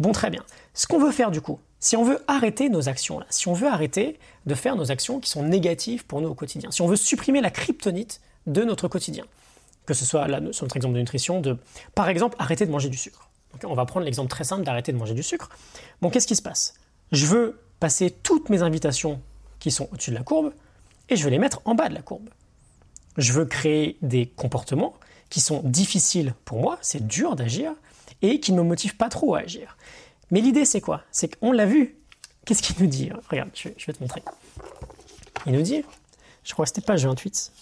Bon, 0.00 0.10
très 0.10 0.28
bien. 0.28 0.42
Ce 0.74 0.88
qu'on 0.88 0.98
veut 0.98 1.12
faire 1.12 1.30
du 1.30 1.40
coup, 1.40 1.60
si 1.78 1.96
on 1.96 2.02
veut 2.02 2.24
arrêter 2.26 2.68
nos 2.68 2.88
actions 2.88 3.20
là, 3.20 3.26
si 3.30 3.46
on 3.46 3.52
veut 3.52 3.68
arrêter 3.68 4.18
de 4.46 4.54
faire 4.56 4.74
nos 4.74 4.90
actions 4.90 5.20
qui 5.20 5.30
sont 5.30 5.44
négatives 5.44 6.04
pour 6.04 6.20
nous 6.20 6.30
au 6.30 6.34
quotidien, 6.34 6.72
si 6.72 6.82
on 6.82 6.88
veut 6.88 6.96
supprimer 6.96 7.40
la 7.40 7.50
kryptonite 7.52 8.20
de 8.48 8.64
notre 8.64 8.88
quotidien, 8.88 9.24
que 9.86 9.94
ce 9.94 10.04
soit 10.04 10.26
sur 10.52 10.64
notre 10.64 10.76
exemple 10.76 10.94
de 10.94 11.00
nutrition, 11.00 11.40
de 11.40 11.56
par 11.94 12.08
exemple 12.08 12.36
arrêter 12.38 12.66
de 12.66 12.70
manger 12.70 12.88
du 12.88 12.96
sucre. 12.96 13.30
on 13.64 13.74
va 13.74 13.86
prendre 13.86 14.04
l'exemple 14.04 14.28
très 14.28 14.44
simple 14.44 14.64
d'arrêter 14.64 14.92
de 14.92 14.98
manger 14.98 15.14
du 15.14 15.22
sucre. 15.22 15.48
Bon, 16.02 16.10
qu'est-ce 16.10 16.26
qui 16.26 16.36
se 16.36 16.42
passe? 16.42 16.74
Je 17.12 17.26
veux 17.26 17.60
passer 17.80 18.10
toutes 18.10 18.48
mes 18.48 18.62
invitations 18.62 19.20
qui 19.58 19.70
sont 19.70 19.88
au-dessus 19.92 20.10
de 20.10 20.16
la 20.16 20.22
courbe 20.22 20.52
et 21.08 21.16
je 21.16 21.24
veux 21.24 21.30
les 21.30 21.38
mettre 21.38 21.60
en 21.64 21.74
bas 21.74 21.88
de 21.88 21.94
la 21.94 22.02
courbe. 22.02 22.28
Je 23.16 23.32
veux 23.32 23.46
créer 23.46 23.96
des 24.02 24.26
comportements 24.26 24.94
qui 25.30 25.40
sont 25.40 25.62
difficiles 25.62 26.34
pour 26.44 26.60
moi, 26.60 26.78
c'est 26.82 27.06
dur 27.06 27.36
d'agir, 27.36 27.72
et 28.22 28.40
qui 28.40 28.52
ne 28.52 28.58
me 28.58 28.62
motivent 28.62 28.96
pas 28.96 29.08
trop 29.08 29.34
à 29.34 29.40
agir. 29.40 29.76
Mais 30.30 30.40
l'idée, 30.40 30.64
c'est 30.64 30.80
quoi? 30.80 31.02
C'est 31.10 31.36
qu'on 31.36 31.52
l'a 31.52 31.66
vu. 31.66 31.96
Qu'est-ce 32.44 32.62
qu'il 32.62 32.76
nous 32.80 32.88
dit? 32.88 33.10
Regarde, 33.28 33.50
je 33.54 33.68
vais, 33.68 33.92
te 33.92 34.00
montrer. 34.00 34.22
Il 35.46 35.52
nous 35.52 35.62
dit, 35.62 35.82
je 36.44 36.52
crois 36.52 36.64
que 36.64 36.70
c'était 36.70 36.80
page 36.80 37.06
28. 37.06 37.52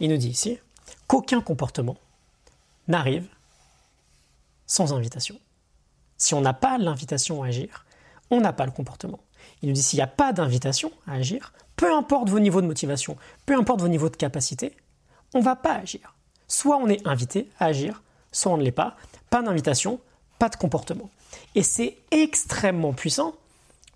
Il 0.00 0.10
nous 0.10 0.16
dit 0.16 0.28
ici 0.28 0.58
qu'aucun 1.06 1.40
comportement 1.40 1.96
n'arrive 2.88 3.26
sans 4.66 4.92
invitation. 4.92 5.38
Si 6.18 6.34
on 6.34 6.40
n'a 6.40 6.54
pas 6.54 6.78
l'invitation 6.78 7.42
à 7.42 7.48
agir, 7.48 7.84
on 8.30 8.40
n'a 8.40 8.52
pas 8.52 8.66
le 8.66 8.72
comportement. 8.72 9.20
Il 9.62 9.68
nous 9.68 9.74
dit 9.74 9.82
s'il 9.82 9.98
n'y 9.98 10.02
a 10.02 10.08
pas 10.08 10.32
d'invitation 10.32 10.90
à 11.06 11.14
agir, 11.14 11.52
peu 11.76 11.94
importe 11.94 12.28
vos 12.28 12.40
niveaux 12.40 12.60
de 12.60 12.66
motivation, 12.66 13.16
peu 13.44 13.54
importe 13.54 13.80
vos 13.80 13.88
niveaux 13.88 14.08
de 14.08 14.16
capacité, 14.16 14.76
on 15.34 15.38
ne 15.38 15.44
va 15.44 15.56
pas 15.56 15.74
agir. 15.74 16.14
Soit 16.48 16.76
on 16.76 16.88
est 16.88 17.06
invité 17.06 17.50
à 17.58 17.66
agir, 17.66 18.02
soit 18.32 18.52
on 18.52 18.56
ne 18.56 18.62
l'est 18.62 18.72
pas. 18.72 18.96
Pas 19.30 19.42
d'invitation, 19.42 20.00
pas 20.38 20.48
de 20.48 20.56
comportement. 20.56 21.10
Et 21.54 21.62
c'est 21.62 21.98
extrêmement 22.10 22.92
puissant. 22.92 23.34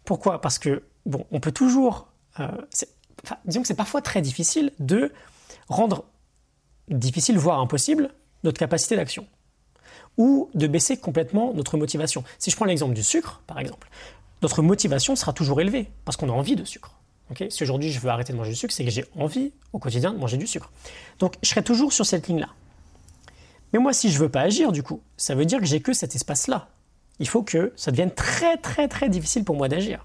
Pourquoi? 0.04 0.40
Parce 0.40 0.58
que, 0.58 0.82
bon, 1.06 1.26
on 1.30 1.40
peut 1.40 1.52
toujours. 1.52 2.08
Euh, 2.40 2.48
disons 3.44 3.62
que 3.62 3.68
c'est 3.68 3.74
parfois 3.74 4.02
très 4.02 4.22
difficile 4.22 4.72
de 4.78 5.12
rendre 5.70 6.04
difficile, 6.88 7.38
voire 7.38 7.60
impossible, 7.60 8.10
notre 8.44 8.58
capacité 8.58 8.96
d'action. 8.96 9.26
Ou 10.18 10.50
de 10.54 10.66
baisser 10.66 10.98
complètement 10.98 11.54
notre 11.54 11.78
motivation. 11.78 12.24
Si 12.38 12.50
je 12.50 12.56
prends 12.56 12.66
l'exemple 12.66 12.94
du 12.94 13.02
sucre, 13.02 13.42
par 13.46 13.58
exemple, 13.58 13.88
notre 14.42 14.62
motivation 14.62 15.16
sera 15.16 15.32
toujours 15.32 15.60
élevée 15.60 15.88
parce 16.04 16.16
qu'on 16.16 16.28
a 16.28 16.32
envie 16.32 16.56
de 16.56 16.64
sucre. 16.64 16.96
si 17.48 17.62
aujourd'hui 17.62 17.90
je 17.90 18.00
veux 18.00 18.10
arrêter 18.10 18.32
de 18.32 18.38
manger 18.38 18.50
du 18.50 18.56
sucre, 18.56 18.74
c'est 18.74 18.84
que 18.84 18.90
j'ai 18.90 19.04
envie 19.16 19.52
au 19.72 19.78
quotidien 19.78 20.12
de 20.12 20.18
manger 20.18 20.36
du 20.36 20.46
sucre. 20.46 20.70
Donc 21.18 21.36
je 21.42 21.48
serai 21.48 21.62
toujours 21.62 21.92
sur 21.92 22.04
cette 22.04 22.28
ligne-là. 22.28 22.48
Mais 23.72 23.78
moi, 23.78 23.92
si 23.92 24.10
je 24.10 24.18
veux 24.18 24.28
pas 24.28 24.40
agir, 24.40 24.72
du 24.72 24.82
coup, 24.82 25.00
ça 25.16 25.34
veut 25.34 25.44
dire 25.44 25.60
que 25.60 25.66
j'ai 25.66 25.80
que 25.80 25.92
cet 25.92 26.16
espace-là. 26.16 26.68
Il 27.20 27.28
faut 27.28 27.42
que 27.42 27.72
ça 27.76 27.90
devienne 27.92 28.10
très 28.10 28.56
très 28.56 28.88
très 28.88 29.08
difficile 29.08 29.44
pour 29.44 29.54
moi 29.54 29.68
d'agir. 29.68 30.04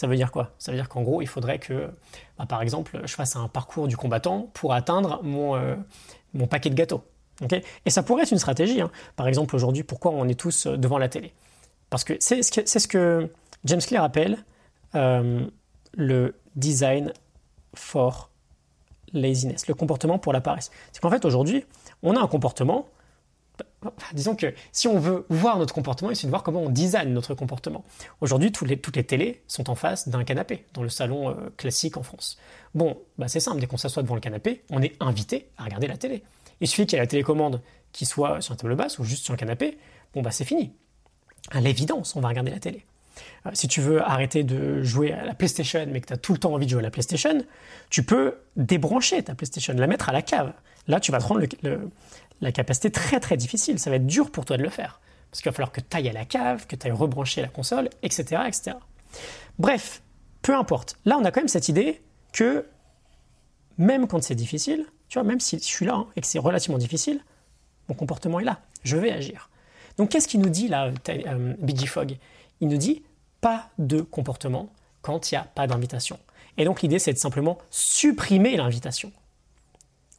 Ça 0.00 0.06
veut 0.06 0.16
dire 0.16 0.32
quoi? 0.32 0.52
Ça 0.56 0.72
veut 0.72 0.78
dire 0.78 0.88
qu'en 0.88 1.02
gros, 1.02 1.20
il 1.20 1.26
faudrait 1.26 1.58
que, 1.58 1.90
bah, 2.38 2.46
par 2.46 2.62
exemple, 2.62 3.02
je 3.04 3.14
fasse 3.14 3.36
un 3.36 3.48
parcours 3.48 3.86
du 3.86 3.98
combattant 3.98 4.48
pour 4.54 4.72
atteindre 4.72 5.20
mon, 5.22 5.56
euh, 5.56 5.76
mon 6.32 6.46
paquet 6.46 6.70
de 6.70 6.74
gâteaux. 6.74 7.04
Et 7.84 7.90
ça 7.90 8.02
pourrait 8.02 8.22
être 8.22 8.30
une 8.30 8.38
stratégie. 8.38 8.80
Hein. 8.80 8.90
Par 9.16 9.28
exemple, 9.28 9.54
aujourd'hui, 9.54 9.82
pourquoi 9.82 10.12
on 10.12 10.26
est 10.26 10.40
tous 10.40 10.64
euh, 10.64 10.78
devant 10.78 10.96
la 10.96 11.10
télé? 11.10 11.34
Parce 11.90 12.04
que 12.04 12.14
c'est 12.18 12.42
ce, 12.42 12.62
ce, 12.64 12.88
que 12.88 13.28
James 13.66 13.82
Clear 13.82 14.02
appelle 14.02 14.38
euh, 14.94 15.44
le 15.92 16.34
design 16.56 17.12
for 17.74 18.30
laziness, 19.12 19.68
le 19.68 19.74
comportement 19.74 20.18
pour 20.18 20.32
la 20.32 20.40
paresse. 20.40 20.70
C'est 20.92 21.02
qu'en 21.02 21.10
fait, 21.10 21.26
aujourd'hui, 21.26 21.66
on 22.02 22.16
a 22.16 22.20
un 22.20 22.26
comportement. 22.26 22.88
Disons 24.12 24.36
que 24.36 24.54
si 24.72 24.88
on 24.88 24.98
veut 24.98 25.26
voir 25.28 25.58
notre 25.58 25.74
comportement, 25.74 26.10
il 26.10 26.16
suffit 26.16 26.26
de 26.26 26.30
voir 26.30 26.42
comment 26.42 26.62
on 26.62 26.68
design 26.68 27.12
notre 27.12 27.34
comportement. 27.34 27.84
Aujourd'hui, 28.20 28.52
toutes 28.52 28.68
les, 28.68 28.78
toutes 28.78 29.06
télés 29.06 29.42
sont 29.46 29.70
en 29.70 29.74
face 29.74 30.08
d'un 30.08 30.24
canapé, 30.24 30.64
dans 30.74 30.82
le 30.82 30.88
salon 30.88 31.30
euh, 31.30 31.34
classique 31.56 31.96
en 31.96 32.02
France. 32.02 32.38
Bon, 32.74 32.98
bah 33.18 33.28
c'est 33.28 33.40
simple, 33.40 33.60
dès 33.60 33.66
qu'on 33.66 33.76
s'assoit 33.76 34.02
devant 34.02 34.14
le 34.14 34.20
canapé, 34.20 34.62
on 34.70 34.82
est 34.82 34.94
invité 35.00 35.48
à 35.56 35.64
regarder 35.64 35.86
la 35.86 35.96
télé. 35.96 36.22
Il 36.60 36.68
suffit 36.68 36.86
qu'il 36.86 36.96
y 36.96 36.98
ait 36.98 37.02
la 37.02 37.06
télécommande 37.06 37.62
qui 37.92 38.06
soit 38.06 38.40
sur 38.40 38.52
un 38.52 38.56
table 38.56 38.76
basse 38.76 38.98
ou 38.98 39.04
juste 39.04 39.24
sur 39.24 39.32
le 39.32 39.38
canapé, 39.38 39.78
bon 40.14 40.22
bah 40.22 40.30
c'est 40.30 40.44
fini. 40.44 40.72
À 41.50 41.60
l'évidence, 41.60 42.14
on 42.16 42.20
va 42.20 42.28
regarder 42.28 42.50
la 42.50 42.60
télé. 42.60 42.84
Euh, 43.46 43.50
si 43.54 43.68
tu 43.68 43.80
veux 43.80 44.02
arrêter 44.02 44.44
de 44.44 44.82
jouer 44.82 45.12
à 45.12 45.24
la 45.24 45.34
PlayStation 45.34 45.86
mais 45.90 46.00
que 46.00 46.06
tu 46.06 46.12
as 46.12 46.16
tout 46.16 46.32
le 46.32 46.38
temps 46.38 46.52
envie 46.54 46.66
de 46.66 46.70
jouer 46.70 46.80
à 46.80 46.84
la 46.84 46.90
PlayStation, 46.90 47.42
tu 47.88 48.02
peux 48.02 48.36
débrancher 48.56 49.22
ta 49.22 49.34
PlayStation, 49.34 49.74
la 49.74 49.86
mettre 49.86 50.08
à 50.08 50.12
la 50.12 50.22
cave. 50.22 50.52
Là, 50.86 51.00
tu 51.00 51.12
vas 51.12 51.18
te 51.18 51.24
rendre 51.24 51.46
la 52.40 52.52
capacité 52.52 52.90
très 52.90 53.20
très 53.20 53.36
difficile. 53.36 53.78
Ça 53.78 53.90
va 53.90 53.96
être 53.96 54.06
dur 54.06 54.30
pour 54.30 54.44
toi 54.44 54.56
de 54.56 54.62
le 54.62 54.70
faire. 54.70 55.00
Parce 55.30 55.42
qu'il 55.42 55.50
va 55.50 55.54
falloir 55.54 55.72
que 55.72 55.80
tu 55.80 55.96
ailles 55.96 56.08
à 56.08 56.12
la 56.12 56.24
cave, 56.24 56.66
que 56.66 56.76
tu 56.76 56.86
ailles 56.86 56.92
rebrancher 56.92 57.42
la 57.42 57.48
console, 57.48 57.88
etc., 58.02 58.42
etc. 58.46 58.76
Bref, 59.58 60.02
peu 60.42 60.56
importe. 60.56 60.96
Là, 61.04 61.18
on 61.18 61.24
a 61.24 61.30
quand 61.30 61.40
même 61.40 61.48
cette 61.48 61.68
idée 61.68 62.02
que 62.32 62.66
même 63.78 64.06
quand 64.06 64.22
c'est 64.22 64.34
difficile, 64.34 64.86
tu 65.08 65.18
vois, 65.18 65.26
même 65.26 65.40
si 65.40 65.58
je 65.58 65.64
suis 65.64 65.86
là 65.86 65.94
hein, 65.94 66.06
et 66.16 66.20
que 66.20 66.26
c'est 66.26 66.38
relativement 66.38 66.78
difficile, 66.78 67.20
mon 67.88 67.94
comportement 67.94 68.40
est 68.40 68.44
là. 68.44 68.60
Je 68.84 68.96
vais 68.96 69.10
agir. 69.10 69.50
Donc, 69.96 70.10
qu'est-ce 70.10 70.28
qu'il 70.28 70.40
nous 70.40 70.48
dit 70.48 70.68
là, 70.68 70.92
euh, 71.08 71.54
BG 71.58 71.86
Fog 71.86 72.16
Il 72.60 72.68
nous 72.68 72.76
dit 72.76 73.02
pas 73.40 73.68
de 73.78 74.00
comportement 74.00 74.70
quand 75.02 75.30
il 75.30 75.34
n'y 75.34 75.38
a 75.38 75.44
pas 75.44 75.66
d'invitation. 75.66 76.18
Et 76.56 76.64
donc, 76.64 76.82
l'idée, 76.82 76.98
c'est 76.98 77.12
de 77.12 77.18
simplement 77.18 77.58
supprimer 77.70 78.56
l'invitation. 78.56 79.12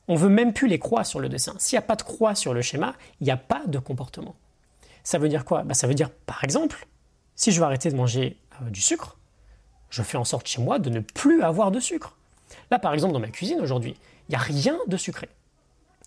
On 0.08 0.15
veut 0.15 0.29
même 0.29 0.53
plus 0.53 0.67
les 0.67 0.79
croix 0.79 1.03
sur 1.03 1.20
le 1.20 1.29
dessin. 1.29 1.53
S'il 1.60 1.77
n'y 1.77 1.84
a 1.84 1.88
pas 1.88 1.96
de 1.96 2.01
croix 2.01 2.36
sur 2.36 2.53
le 2.53 2.62
schéma, 2.62 2.96
il 3.20 3.25
n'y 3.25 3.31
a 3.31 3.38
pas 3.38 3.63
de 3.65 3.79
comportement. 3.79 4.36
Ça 5.03 5.17
veut 5.17 5.29
dire 5.29 5.46
quoi? 5.46 5.63
Bah, 5.63 5.74
Ça 5.74 5.88
veut 5.88 5.93
dire, 5.93 6.10
par 6.10 6.43
exemple, 6.43 6.88
si 7.36 7.51
je 7.51 7.60
veux 7.60 7.65
arrêter 7.65 7.89
de 7.89 7.96
manger 7.96 8.38
euh, 8.62 8.70
du 8.70 8.81
sucre, 8.81 9.17
je 9.89 10.03
fais 10.03 10.17
en 10.17 10.24
sorte 10.24 10.48
chez 10.48 10.62
moi 10.62 10.79
de 10.79 10.89
ne 10.89 11.00
plus 11.00 11.43
avoir 11.43 11.72
de 11.72 11.79
sucre. 11.79 12.15
Là, 12.70 12.79
par 12.79 12.93
exemple, 12.93 13.13
dans 13.13 13.20
ma 13.20 13.29
cuisine 13.29 13.60
aujourd'hui, 13.62 13.96
il 14.27 14.31
n'y 14.31 14.36
a 14.36 14.39
rien 14.39 14.77
de 14.88 14.98
sucré. 14.98 15.29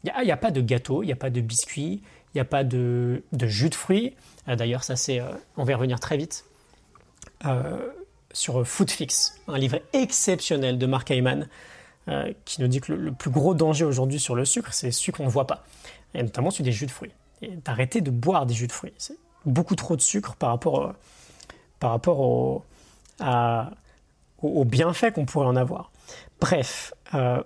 Il 0.05 0.13
n'y 0.23 0.31
a, 0.31 0.37
pas 0.37 0.51
de 0.51 0.61
gâteau, 0.61 1.03
il 1.03 1.07
n'y 1.07 1.13
a 1.13 1.17
pas 1.17 1.31
de 1.31 1.41
biscuits, 1.41 2.03
il 2.03 2.37
n'y 2.37 2.41
a 2.41 2.45
pas 2.45 2.63
de, 2.63 3.23
jus 3.33 3.71
de 3.71 3.75
fruits. 3.75 4.15
Euh, 4.49 4.57
d'ailleurs, 4.57 4.85
ça 4.85 4.97
c'est, 4.97 5.21
euh, 5.21 5.33
on 5.57 5.65
va 5.65 5.75
revenir 5.77 5.99
très 5.99 6.17
vite. 6.17 6.45
sur 8.33 8.67
Foodfix, 8.67 9.41
un 9.49 9.59
livre 9.59 9.81
exceptionnel 9.93 10.77
de 10.79 10.87
Mark 10.87 11.09
Hyman, 11.11 11.49
euh, 12.09 12.33
qui 12.45 12.61
nous 12.61 12.69
dit 12.69 12.81
que 12.81 12.93
le, 12.93 13.13
plus 13.13 13.31
gros 13.31 13.55
danger 13.55 13.85
aujourd'hui 13.85 14.21
sur 14.21 14.35
le 14.35 14.45
sucre, 14.45 14.73
c'est 14.73 14.91
sucre 14.91 15.19
qu'on 15.19 15.25
ne 15.25 15.31
voit 15.31 15.47
pas, 15.47 15.65
et 16.15 16.23
notamment 16.23 16.51
sur 16.51 16.65
des 16.65 16.73
jus 16.73 16.87
de 16.87 16.91
fruits. 16.91 17.13
Et 17.43 17.57
d'arrêter 17.65 18.01
de 18.01 18.11
boire 18.11 18.47
des 18.47 18.55
jus 18.55 18.67
de 18.67 18.73
fruits. 18.73 18.93
C'est 18.97 19.19
beaucoup 19.45 19.75
trop 19.75 19.97
de 19.97 20.01
sucre 20.01 20.35
par 20.37 20.51
rapport, 20.51 20.95
par 21.81 21.91
rapport 21.91 22.21
aux 24.43 24.65
bienfaits 24.65 25.13
qu'on 25.13 25.27
pourrait 25.27 25.47
en 25.47 25.57
avoir. 25.57 25.91
Bref, 26.41 26.95
euh, 27.15 27.43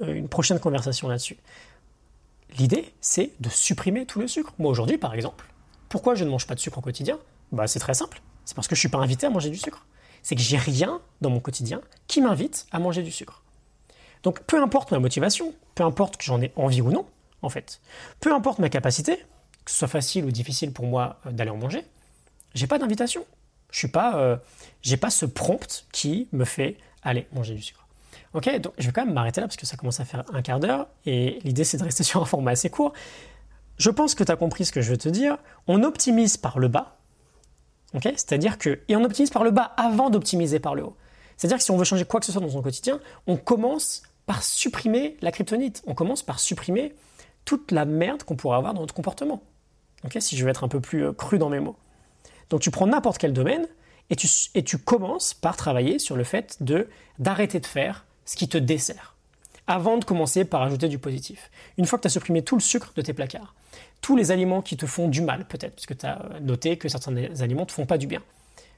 une 0.00 0.28
prochaine 0.28 0.58
conversation 0.58 1.08
là-dessus. 1.08 1.38
L'idée, 2.58 2.92
c'est 3.00 3.32
de 3.40 3.48
supprimer 3.48 4.06
tout 4.06 4.20
le 4.20 4.28
sucre. 4.28 4.52
Moi 4.58 4.70
aujourd'hui, 4.70 4.98
par 4.98 5.14
exemple, 5.14 5.46
pourquoi 5.88 6.14
je 6.14 6.24
ne 6.24 6.30
mange 6.30 6.46
pas 6.46 6.54
de 6.54 6.60
sucre 6.60 6.78
au 6.78 6.80
quotidien? 6.80 7.18
Bah, 7.52 7.66
C'est 7.66 7.78
très 7.78 7.94
simple. 7.94 8.20
C'est 8.44 8.54
parce 8.54 8.68
que 8.68 8.74
je 8.74 8.78
ne 8.78 8.80
suis 8.80 8.88
pas 8.88 8.98
invité 8.98 9.26
à 9.26 9.30
manger 9.30 9.50
du 9.50 9.56
sucre. 9.56 9.86
C'est 10.22 10.34
que 10.34 10.42
j'ai 10.42 10.56
rien 10.56 11.00
dans 11.20 11.30
mon 11.30 11.40
quotidien 11.40 11.80
qui 12.06 12.20
m'invite 12.20 12.66
à 12.72 12.78
manger 12.78 13.02
du 13.02 13.10
sucre. 13.10 13.43
Donc 14.24 14.40
peu 14.40 14.60
importe 14.60 14.90
ma 14.90 14.98
motivation, 14.98 15.54
peu 15.74 15.84
importe 15.84 16.16
que 16.16 16.24
j'en 16.24 16.40
ai 16.40 16.52
envie 16.56 16.80
ou 16.80 16.90
non, 16.90 17.06
en 17.42 17.50
fait, 17.50 17.80
peu 18.20 18.34
importe 18.34 18.58
ma 18.58 18.70
capacité, 18.70 19.16
que 19.64 19.70
ce 19.70 19.78
soit 19.78 19.88
facile 19.88 20.24
ou 20.24 20.30
difficile 20.30 20.72
pour 20.72 20.86
moi 20.86 21.20
euh, 21.26 21.30
d'aller 21.30 21.50
en 21.50 21.56
manger, 21.56 21.84
j'ai 22.54 22.66
pas 22.66 22.78
d'invitation. 22.78 23.24
Je 23.70 23.78
suis 23.78 23.88
pas, 23.88 24.16
euh, 24.16 24.36
j'ai 24.82 24.96
pas 24.96 25.10
ce 25.10 25.26
prompt 25.26 25.86
qui 25.92 26.28
me 26.32 26.44
fait 26.44 26.78
aller 27.02 27.26
manger 27.32 27.54
du 27.54 27.62
sucre. 27.62 27.86
Ok, 28.32 28.52
donc 28.60 28.72
je 28.78 28.86
vais 28.86 28.92
quand 28.92 29.04
même 29.04 29.14
m'arrêter 29.14 29.40
là 29.40 29.46
parce 29.46 29.56
que 29.56 29.66
ça 29.66 29.76
commence 29.76 30.00
à 30.00 30.04
faire 30.04 30.24
un 30.32 30.42
quart 30.42 30.58
d'heure 30.58 30.88
et 31.06 31.38
l'idée 31.44 31.64
c'est 31.64 31.76
de 31.76 31.84
rester 31.84 32.02
sur 32.02 32.22
un 32.22 32.24
format 32.24 32.52
assez 32.52 32.70
court. 32.70 32.92
Je 33.76 33.90
pense 33.90 34.14
que 34.14 34.24
tu 34.24 34.32
as 34.32 34.36
compris 34.36 34.64
ce 34.64 34.72
que 34.72 34.80
je 34.80 34.90
veux 34.90 34.96
te 34.96 35.08
dire. 35.08 35.36
On 35.66 35.82
optimise 35.82 36.36
par 36.36 36.58
le 36.58 36.68
bas, 36.68 36.96
ok? 37.92 38.04
C'est-à-dire 38.04 38.56
que 38.56 38.80
et 38.88 38.96
on 38.96 39.04
optimise 39.04 39.30
par 39.30 39.44
le 39.44 39.50
bas 39.50 39.74
avant 39.76 40.08
d'optimiser 40.08 40.60
par 40.60 40.74
le 40.74 40.84
haut. 40.84 40.96
C'est-à-dire 41.36 41.58
que 41.58 41.64
si 41.64 41.72
on 41.72 41.76
veut 41.76 41.84
changer 41.84 42.04
quoi 42.04 42.20
que 42.20 42.26
ce 42.26 42.32
soit 42.32 42.40
dans 42.40 42.48
son 42.48 42.62
quotidien, 42.62 43.00
on 43.26 43.36
commence 43.36 44.02
par 44.26 44.42
supprimer 44.42 45.16
la 45.20 45.32
kryptonite. 45.32 45.82
On 45.86 45.94
commence 45.94 46.22
par 46.22 46.40
supprimer 46.40 46.94
toute 47.44 47.72
la 47.72 47.84
merde 47.84 48.22
qu'on 48.22 48.36
pourrait 48.36 48.56
avoir 48.56 48.74
dans 48.74 48.80
notre 48.80 48.94
comportement. 48.94 49.42
si 50.18 50.36
je 50.36 50.44
veux 50.44 50.50
être 50.50 50.64
un 50.64 50.68
peu 50.68 50.80
plus 50.80 51.06
euh, 51.06 51.12
cru 51.12 51.38
dans 51.38 51.50
mes 51.50 51.60
mots. 51.60 51.76
Donc 52.50 52.60
tu 52.60 52.70
prends 52.70 52.86
n'importe 52.86 53.18
quel 53.18 53.32
domaine 53.32 53.66
et 54.10 54.16
tu, 54.16 54.28
et 54.54 54.62
tu 54.62 54.78
commences 54.78 55.34
par 55.34 55.56
travailler 55.56 55.98
sur 55.98 56.16
le 56.16 56.24
fait 56.24 56.62
de 56.62 56.88
d'arrêter 57.18 57.60
de 57.60 57.66
faire 57.66 58.04
ce 58.24 58.36
qui 58.36 58.48
te 58.48 58.58
dessert. 58.58 59.14
Avant 59.66 59.96
de 59.96 60.04
commencer 60.04 60.44
par 60.44 60.62
ajouter 60.62 60.88
du 60.88 60.98
positif. 60.98 61.50
Une 61.78 61.86
fois 61.86 61.98
que 61.98 62.02
tu 62.02 62.06
as 62.06 62.10
supprimé 62.10 62.42
tout 62.42 62.54
le 62.54 62.60
sucre 62.60 62.92
de 62.94 63.00
tes 63.00 63.14
placards, 63.14 63.54
tous 64.02 64.14
les 64.14 64.30
aliments 64.30 64.60
qui 64.60 64.76
te 64.76 64.84
font 64.84 65.08
du 65.08 65.22
mal 65.22 65.46
peut-être, 65.46 65.74
parce 65.76 65.86
que 65.86 65.94
tu 65.94 66.04
as 66.04 66.22
noté 66.42 66.76
que 66.76 66.88
certains 66.88 67.16
aliments 67.40 67.64
te 67.64 67.72
font 67.72 67.86
pas 67.86 67.96
du 67.96 68.06
bien. 68.06 68.20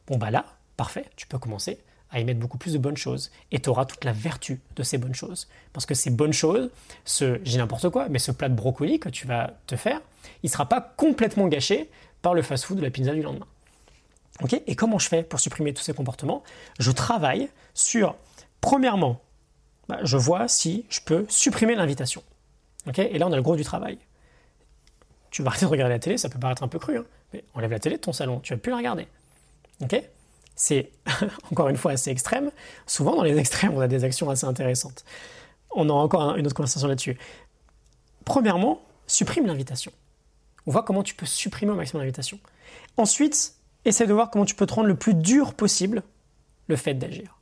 Bon 0.07 0.17
bah 0.17 0.31
là, 0.31 0.45
parfait, 0.77 1.07
tu 1.17 1.27
peux 1.27 1.39
commencer 1.39 1.81
à 2.17 2.21
y 2.21 2.25
mettre 2.25 2.41
beaucoup 2.41 2.57
plus 2.57 2.73
de 2.73 2.79
bonnes 2.79 2.97
choses. 2.97 3.31
Et 3.53 3.61
tu 3.61 3.69
auras 3.69 3.85
toute 3.85 4.05
la 4.05 4.13
vertu 4.13 4.61
de 4.75 4.83
ces 4.83 4.97
bonnes 4.97 5.15
choses. 5.15 5.49
Parce 5.75 5.85
que 5.85 5.95
ces 5.95 6.09
bonnes 6.09 6.33
choses, 6.33 6.71
ce, 7.05 7.39
j'ai 7.45 7.59
n'importe 7.59 7.91
quoi, 7.91 8.09
mais 8.09 8.19
ce 8.19 8.33
plat 8.33 8.49
de 8.49 8.55
brocoli 8.55 8.99
que 8.99 9.11
tu 9.11 9.27
vas 9.27 9.53
te 9.67 9.77
faire, 9.77 10.01
il 10.43 10.47
ne 10.47 10.51
sera 10.51 10.67
pas 10.67 10.81
complètement 10.81 11.47
gâché 11.47 11.91
par 12.23 12.33
le 12.33 12.41
fast-food 12.41 12.79
de 12.79 12.83
la 12.83 12.91
pizza 12.91 13.13
du 13.13 13.21
lendemain. 13.21 13.47
Et 14.67 14.77
comment 14.77 14.99
je 14.99 15.09
fais 15.09 15.23
pour 15.23 15.41
supprimer 15.41 15.75
tous 15.75 15.83
ces 15.83 15.93
comportements? 15.93 16.43
Je 16.79 16.91
travaille 16.91 17.51
sur, 17.75 18.17
premièrement, 18.63 19.21
bah, 19.89 19.99
je 20.03 20.17
vois 20.17 20.49
si 20.49 20.87
je 20.89 21.01
peux 21.01 21.27
supprimer 21.29 21.75
l'invitation. 21.75 22.23
Ok? 22.87 22.99
Et 22.99 23.19
là, 23.19 23.27
on 23.27 23.33
a 23.33 23.37
le 23.37 23.43
gros 23.43 23.57
du 23.57 23.65
travail. 23.65 23.99
Tu 25.31 25.43
vas 25.43 25.51
arrêter 25.51 25.67
de 25.67 25.71
regarder 25.71 25.95
la 25.95 25.99
télé, 25.99 26.17
ça 26.17 26.31
peut 26.31 26.39
paraître 26.39 26.63
un 26.63 26.69
peu 26.69 26.79
cru, 26.79 26.97
hein, 26.97 27.05
mais 27.35 27.45
enlève 27.53 27.71
la 27.71 27.79
télé 27.79 27.97
de 27.97 28.01
ton 28.01 28.15
salon, 28.15 28.41
tu 28.41 28.55
vas 28.55 28.59
plus 28.59 28.71
la 28.71 28.79
regarder. 28.79 29.07
Ok? 29.83 30.03
C'est 30.57 30.91
encore 31.53 31.69
une 31.69 31.77
fois 31.77 31.93
assez 31.93 32.11
extrême. 32.11 32.51
Souvent, 32.87 33.15
dans 33.15 33.23
les 33.23 33.39
extrêmes, 33.39 33.75
on 33.75 33.81
a 33.81 33.89
des 33.89 34.03
actions 34.03 34.29
assez 34.31 34.47
intéressantes. 34.47 35.05
On 35.71 35.89
aura 35.89 36.03
encore 36.03 36.37
une 36.37 36.47
autre 36.47 36.57
conversation 36.57 36.89
là-dessus. 36.89 37.17
Premièrement, 38.25 38.81
supprime 39.07 39.47
l'invitation. 39.47 39.93
On 40.67 40.73
voit 40.73 40.83
comment 40.83 41.05
tu 41.05 41.15
peux 41.15 41.27
supprimer 41.27 41.71
au 41.73 41.77
maximum 41.77 42.03
l'invitation. 42.03 42.41
Ensuite, 42.97 43.55
essaie 43.85 44.07
de 44.07 44.13
voir 44.13 44.31
comment 44.31 44.47
tu 44.47 44.57
peux 44.57 44.67
te 44.67 44.75
rendre 44.75 44.89
le 44.89 44.97
plus 44.97 45.15
dur 45.15 45.55
possible 45.55 46.03
le 46.67 46.75
fait 46.75 46.95
d'agir. 46.95 47.39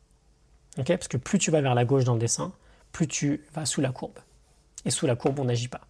Parce 0.76 1.09
que 1.09 1.16
plus 1.16 1.38
tu 1.38 1.50
vas 1.50 1.61
vers 1.61 1.75
la 1.75 1.85
gauche 1.85 2.04
dans 2.04 2.14
le 2.14 2.18
dessin, 2.18 2.52
plus 2.92 3.06
tu 3.06 3.44
vas 3.54 3.64
sous 3.64 3.80
la 3.80 3.92
courbe. 3.92 4.18
Et 4.85 4.90
sous 4.90 5.06
la 5.06 5.16
courbe, 5.16 5.38
on 5.38 5.44
n'agit 5.44 5.68
pas. 5.68 5.80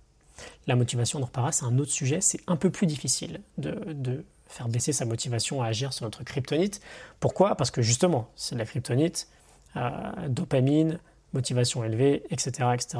La 0.67 0.77
motivation, 0.77 1.19
on 1.19 1.41
en 1.41 1.53
c'est 1.53 1.65
un 1.65 1.79
autre 1.79 1.91
sujet, 1.91 2.21
c'est 2.21 2.41
un 2.47 2.57
peu 2.57 2.71
plus 2.71 2.87
difficile 2.87 3.41
de 3.57 4.25
faire 4.55 4.69
baisser 4.69 4.93
sa 4.93 5.05
motivation 5.05 5.63
à 5.63 5.67
agir 5.67 5.93
sur 5.93 6.05
notre 6.05 6.23
kryptonite. 6.23 6.81
Pourquoi? 7.19 7.57
Parce 7.57 7.73
que 7.73 7.83
justement, 7.83 8.31
c'est 8.37 8.55
de 8.55 8.61
la 8.61 8.67
kryptonite, 8.67 9.29
euh, 9.77 9.91
dopamine, 10.29 11.01
motivation 11.33 11.83
élevée, 11.83 12.23
etc. 12.31 12.69
etc. 12.73 12.99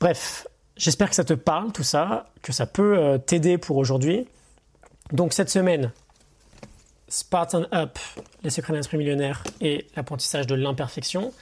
Bref, 0.00 0.46
j'espère 0.76 1.10
que 1.10 1.14
ça 1.14 1.24
te 1.24 1.34
parle 1.34 1.72
tout 1.72 1.82
ça, 1.82 2.30
que 2.40 2.52
ça 2.52 2.64
peut 2.66 2.96
euh, 2.96 3.18
t'aider 3.18 3.58
pour 3.58 3.76
aujourd'hui. 3.76 4.26
Donc 5.12 5.34
cette 5.34 5.50
semaine, 5.50 5.92
Spartan 7.08 7.66
Up, 7.74 7.98
les 8.42 8.48
secrets 8.48 8.72
d'un 8.72 8.78
esprit 8.78 8.96
millionnaire 8.96 9.44
et 9.60 9.86
l'apprentissage 9.96 10.46
de 10.46 10.54
l'imperfection. 10.54 11.34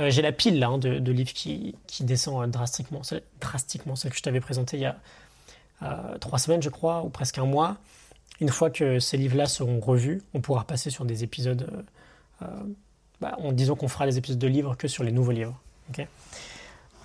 Euh, 0.00 0.10
j'ai 0.10 0.22
la 0.22 0.32
pile 0.32 0.62
hein, 0.64 0.78
de, 0.78 1.12
livres 1.12 1.32
qui, 1.32 1.76
qui 1.86 2.02
descend 2.02 2.50
drastiquement, 2.50 3.02
drastiquement, 3.40 3.94
celle 3.94 4.10
que 4.10 4.16
je 4.16 4.22
t'avais 4.22 4.40
présenté 4.40 4.76
il 4.76 4.82
y 4.82 4.86
a 4.86 4.96
trois 6.20 6.38
semaines, 6.38 6.60
je 6.60 6.68
crois, 6.68 7.02
ou 7.04 7.08
presque 7.08 7.38
un 7.38 7.46
mois. 7.46 7.78
Une 8.40 8.48
fois 8.48 8.70
que 8.70 8.98
ces 8.98 9.18
livres-là 9.18 9.46
seront 9.46 9.80
revus, 9.80 10.22
on 10.32 10.40
pourra 10.40 10.64
passer 10.64 10.88
sur 10.88 11.04
des 11.04 11.24
épisodes, 11.24 11.68
euh, 12.42 12.46
euh, 12.46 12.46
bah, 13.20 13.36
en 13.38 13.52
disant 13.52 13.76
qu'on 13.76 13.88
fera 13.88 14.06
des 14.06 14.16
épisodes 14.16 14.38
de 14.38 14.46
livres 14.46 14.76
que 14.76 14.88
sur 14.88 15.04
les 15.04 15.12
nouveaux 15.12 15.32
livres. 15.32 15.60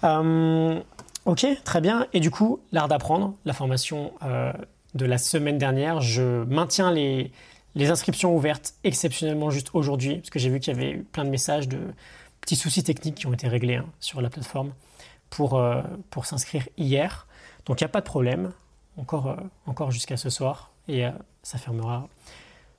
Euh, 0.05 0.81
ok, 1.25 1.45
très 1.65 1.81
bien. 1.81 2.07
Et 2.13 2.21
du 2.21 2.31
coup, 2.31 2.61
l'art 2.71 2.87
d'apprendre, 2.87 3.35
la 3.43 3.51
formation 3.51 4.13
de 4.93 5.05
la 5.05 5.17
semaine 5.17 5.57
dernière, 5.57 5.99
je 5.99 6.43
maintiens 6.45 6.91
les, 6.91 7.31
inscriptions 7.77 8.33
ouvertes 8.33 8.75
exceptionnellement 8.85 9.49
juste 9.49 9.71
aujourd'hui, 9.73 10.17
parce 10.17 10.29
que 10.29 10.39
j'ai 10.39 10.49
vu 10.49 10.61
qu'il 10.61 10.73
y 10.73 10.77
avait 10.77 10.91
eu 10.91 11.03
plein 11.03 11.25
de 11.25 11.29
messages 11.29 11.67
de 11.67 11.79
petits 12.39 12.55
soucis 12.55 12.83
techniques 12.83 13.15
qui 13.15 13.27
ont 13.27 13.33
été 13.33 13.49
réglés 13.49 13.75
hein, 13.75 13.87
sur 13.99 14.21
la 14.21 14.29
plateforme 14.29 14.71
pour, 15.29 15.61
pour 16.11 16.25
s'inscrire 16.25 16.69
hier. 16.77 17.27
Donc 17.65 17.81
il 17.81 17.83
n'y 17.83 17.87
a 17.87 17.89
pas 17.89 17.99
de 17.99 18.05
problème, 18.05 18.53
encore, 18.95 19.35
encore 19.65 19.91
jusqu'à 19.91 20.15
ce 20.15 20.29
soir 20.29 20.71
et 20.87 21.05
euh, 21.05 21.11
ça 21.43 21.57
fermera 21.57 22.07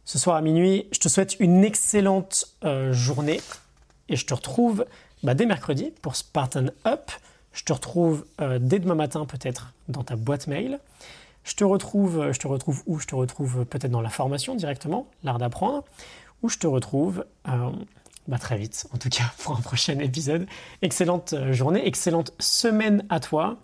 ce 0.05 0.19
soir 0.19 0.37
à 0.37 0.41
minuit. 0.41 0.87
Je 0.93 0.99
te 0.99 1.09
souhaite 1.09 1.37
une 1.41 1.65
excellente 1.65 2.47
euh, 2.65 2.93
journée 2.93 3.41
et 4.09 4.17
je 4.17 4.27
te 4.27 4.35
retrouve 4.35 4.87
bah, 5.23 5.35
dès 5.35 5.47
mercredi 5.47 5.93
pour 6.03 6.17
Spartan 6.17 6.67
Up. 6.87 7.11
Je 7.53 7.65
te 7.65 7.73
retrouve 7.73 8.27
euh, 8.41 8.59
dès 8.61 8.79
demain 8.79 8.95
matin 8.95 9.25
peut-être 9.27 9.73
dans 9.89 10.05
ta 10.05 10.17
boîte 10.17 10.47
mail. 10.47 10.79
Je 11.45 11.55
te 11.55 11.65
retrouve, 11.65 12.33
je 12.33 12.39
te 12.39 12.49
retrouve 12.49 12.83
où? 12.87 12.99
Je 12.99 13.07
te 13.07 13.15
retrouve 13.15 13.65
peut-être 13.65 13.93
dans 13.93 14.01
la 14.01 14.11
formation 14.11 14.57
directement, 14.57 15.07
l'art 15.23 15.39
d'apprendre, 15.39 15.85
ou 16.43 16.49
je 16.49 16.59
te 16.59 16.67
retrouve 16.67 17.25
bah, 17.45 18.39
très 18.41 18.59
vite, 18.59 18.89
en 18.93 18.99
tout 18.99 19.09
cas 19.09 19.31
pour 19.39 19.57
un 19.57 19.61
prochain 19.61 19.97
épisode. 20.01 20.49
Excellente 20.83 21.37
journée, 21.53 21.87
excellente 21.87 22.33
semaine 22.41 23.07
à 23.11 23.21
toi. 23.21 23.59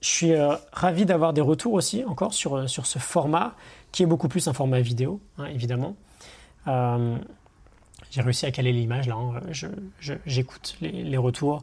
Je 0.00 0.08
suis 0.08 0.32
euh, 0.32 0.54
ravi 0.72 1.06
d'avoir 1.06 1.32
des 1.32 1.40
retours 1.40 1.72
aussi 1.72 2.04
encore 2.04 2.32
sur, 2.32 2.56
euh, 2.56 2.66
sur 2.66 2.86
ce 2.86 2.98
format, 2.98 3.56
qui 3.90 4.02
est 4.02 4.06
beaucoup 4.06 4.28
plus 4.28 4.46
un 4.46 4.52
format 4.52 4.80
vidéo, 4.80 5.20
hein, 5.38 5.46
évidemment. 5.46 5.96
Euh, 6.68 7.18
j'ai 8.10 8.22
réussi 8.22 8.46
à 8.46 8.50
caler 8.50 8.72
l'image 8.72 9.08
là, 9.08 9.16
hein. 9.16 9.40
j'écoute 10.24 10.76
les, 10.80 11.16
retours. 11.16 11.62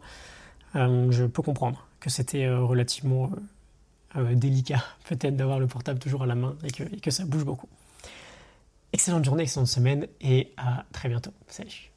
je 0.75 1.25
peux 1.25 1.41
comprendre 1.41 1.87
que 1.99 2.09
c'était 2.09 2.47
relativement 2.49 3.31
délicat 4.15 4.83
peut-être 5.09 5.35
d'avoir 5.35 5.59
le 5.59 5.65
portable 5.65 5.99
toujours 5.99 6.23
à 6.23 6.27
la 6.27 6.35
main 6.35 6.55
et 6.63 6.69
que, 6.69 6.83
et 6.83 6.99
que 6.99 7.09
ça 7.09 7.25
bouge 7.25 7.45
beaucoup. 7.45 7.69
Excellente 8.93 9.25
journée, 9.25 9.43
excellente 9.43 9.67
semaine 9.67 10.07
et 10.21 10.51
à 10.57 10.85
très 10.91 11.09
bientôt. 11.09 11.31
Salut 11.47 11.94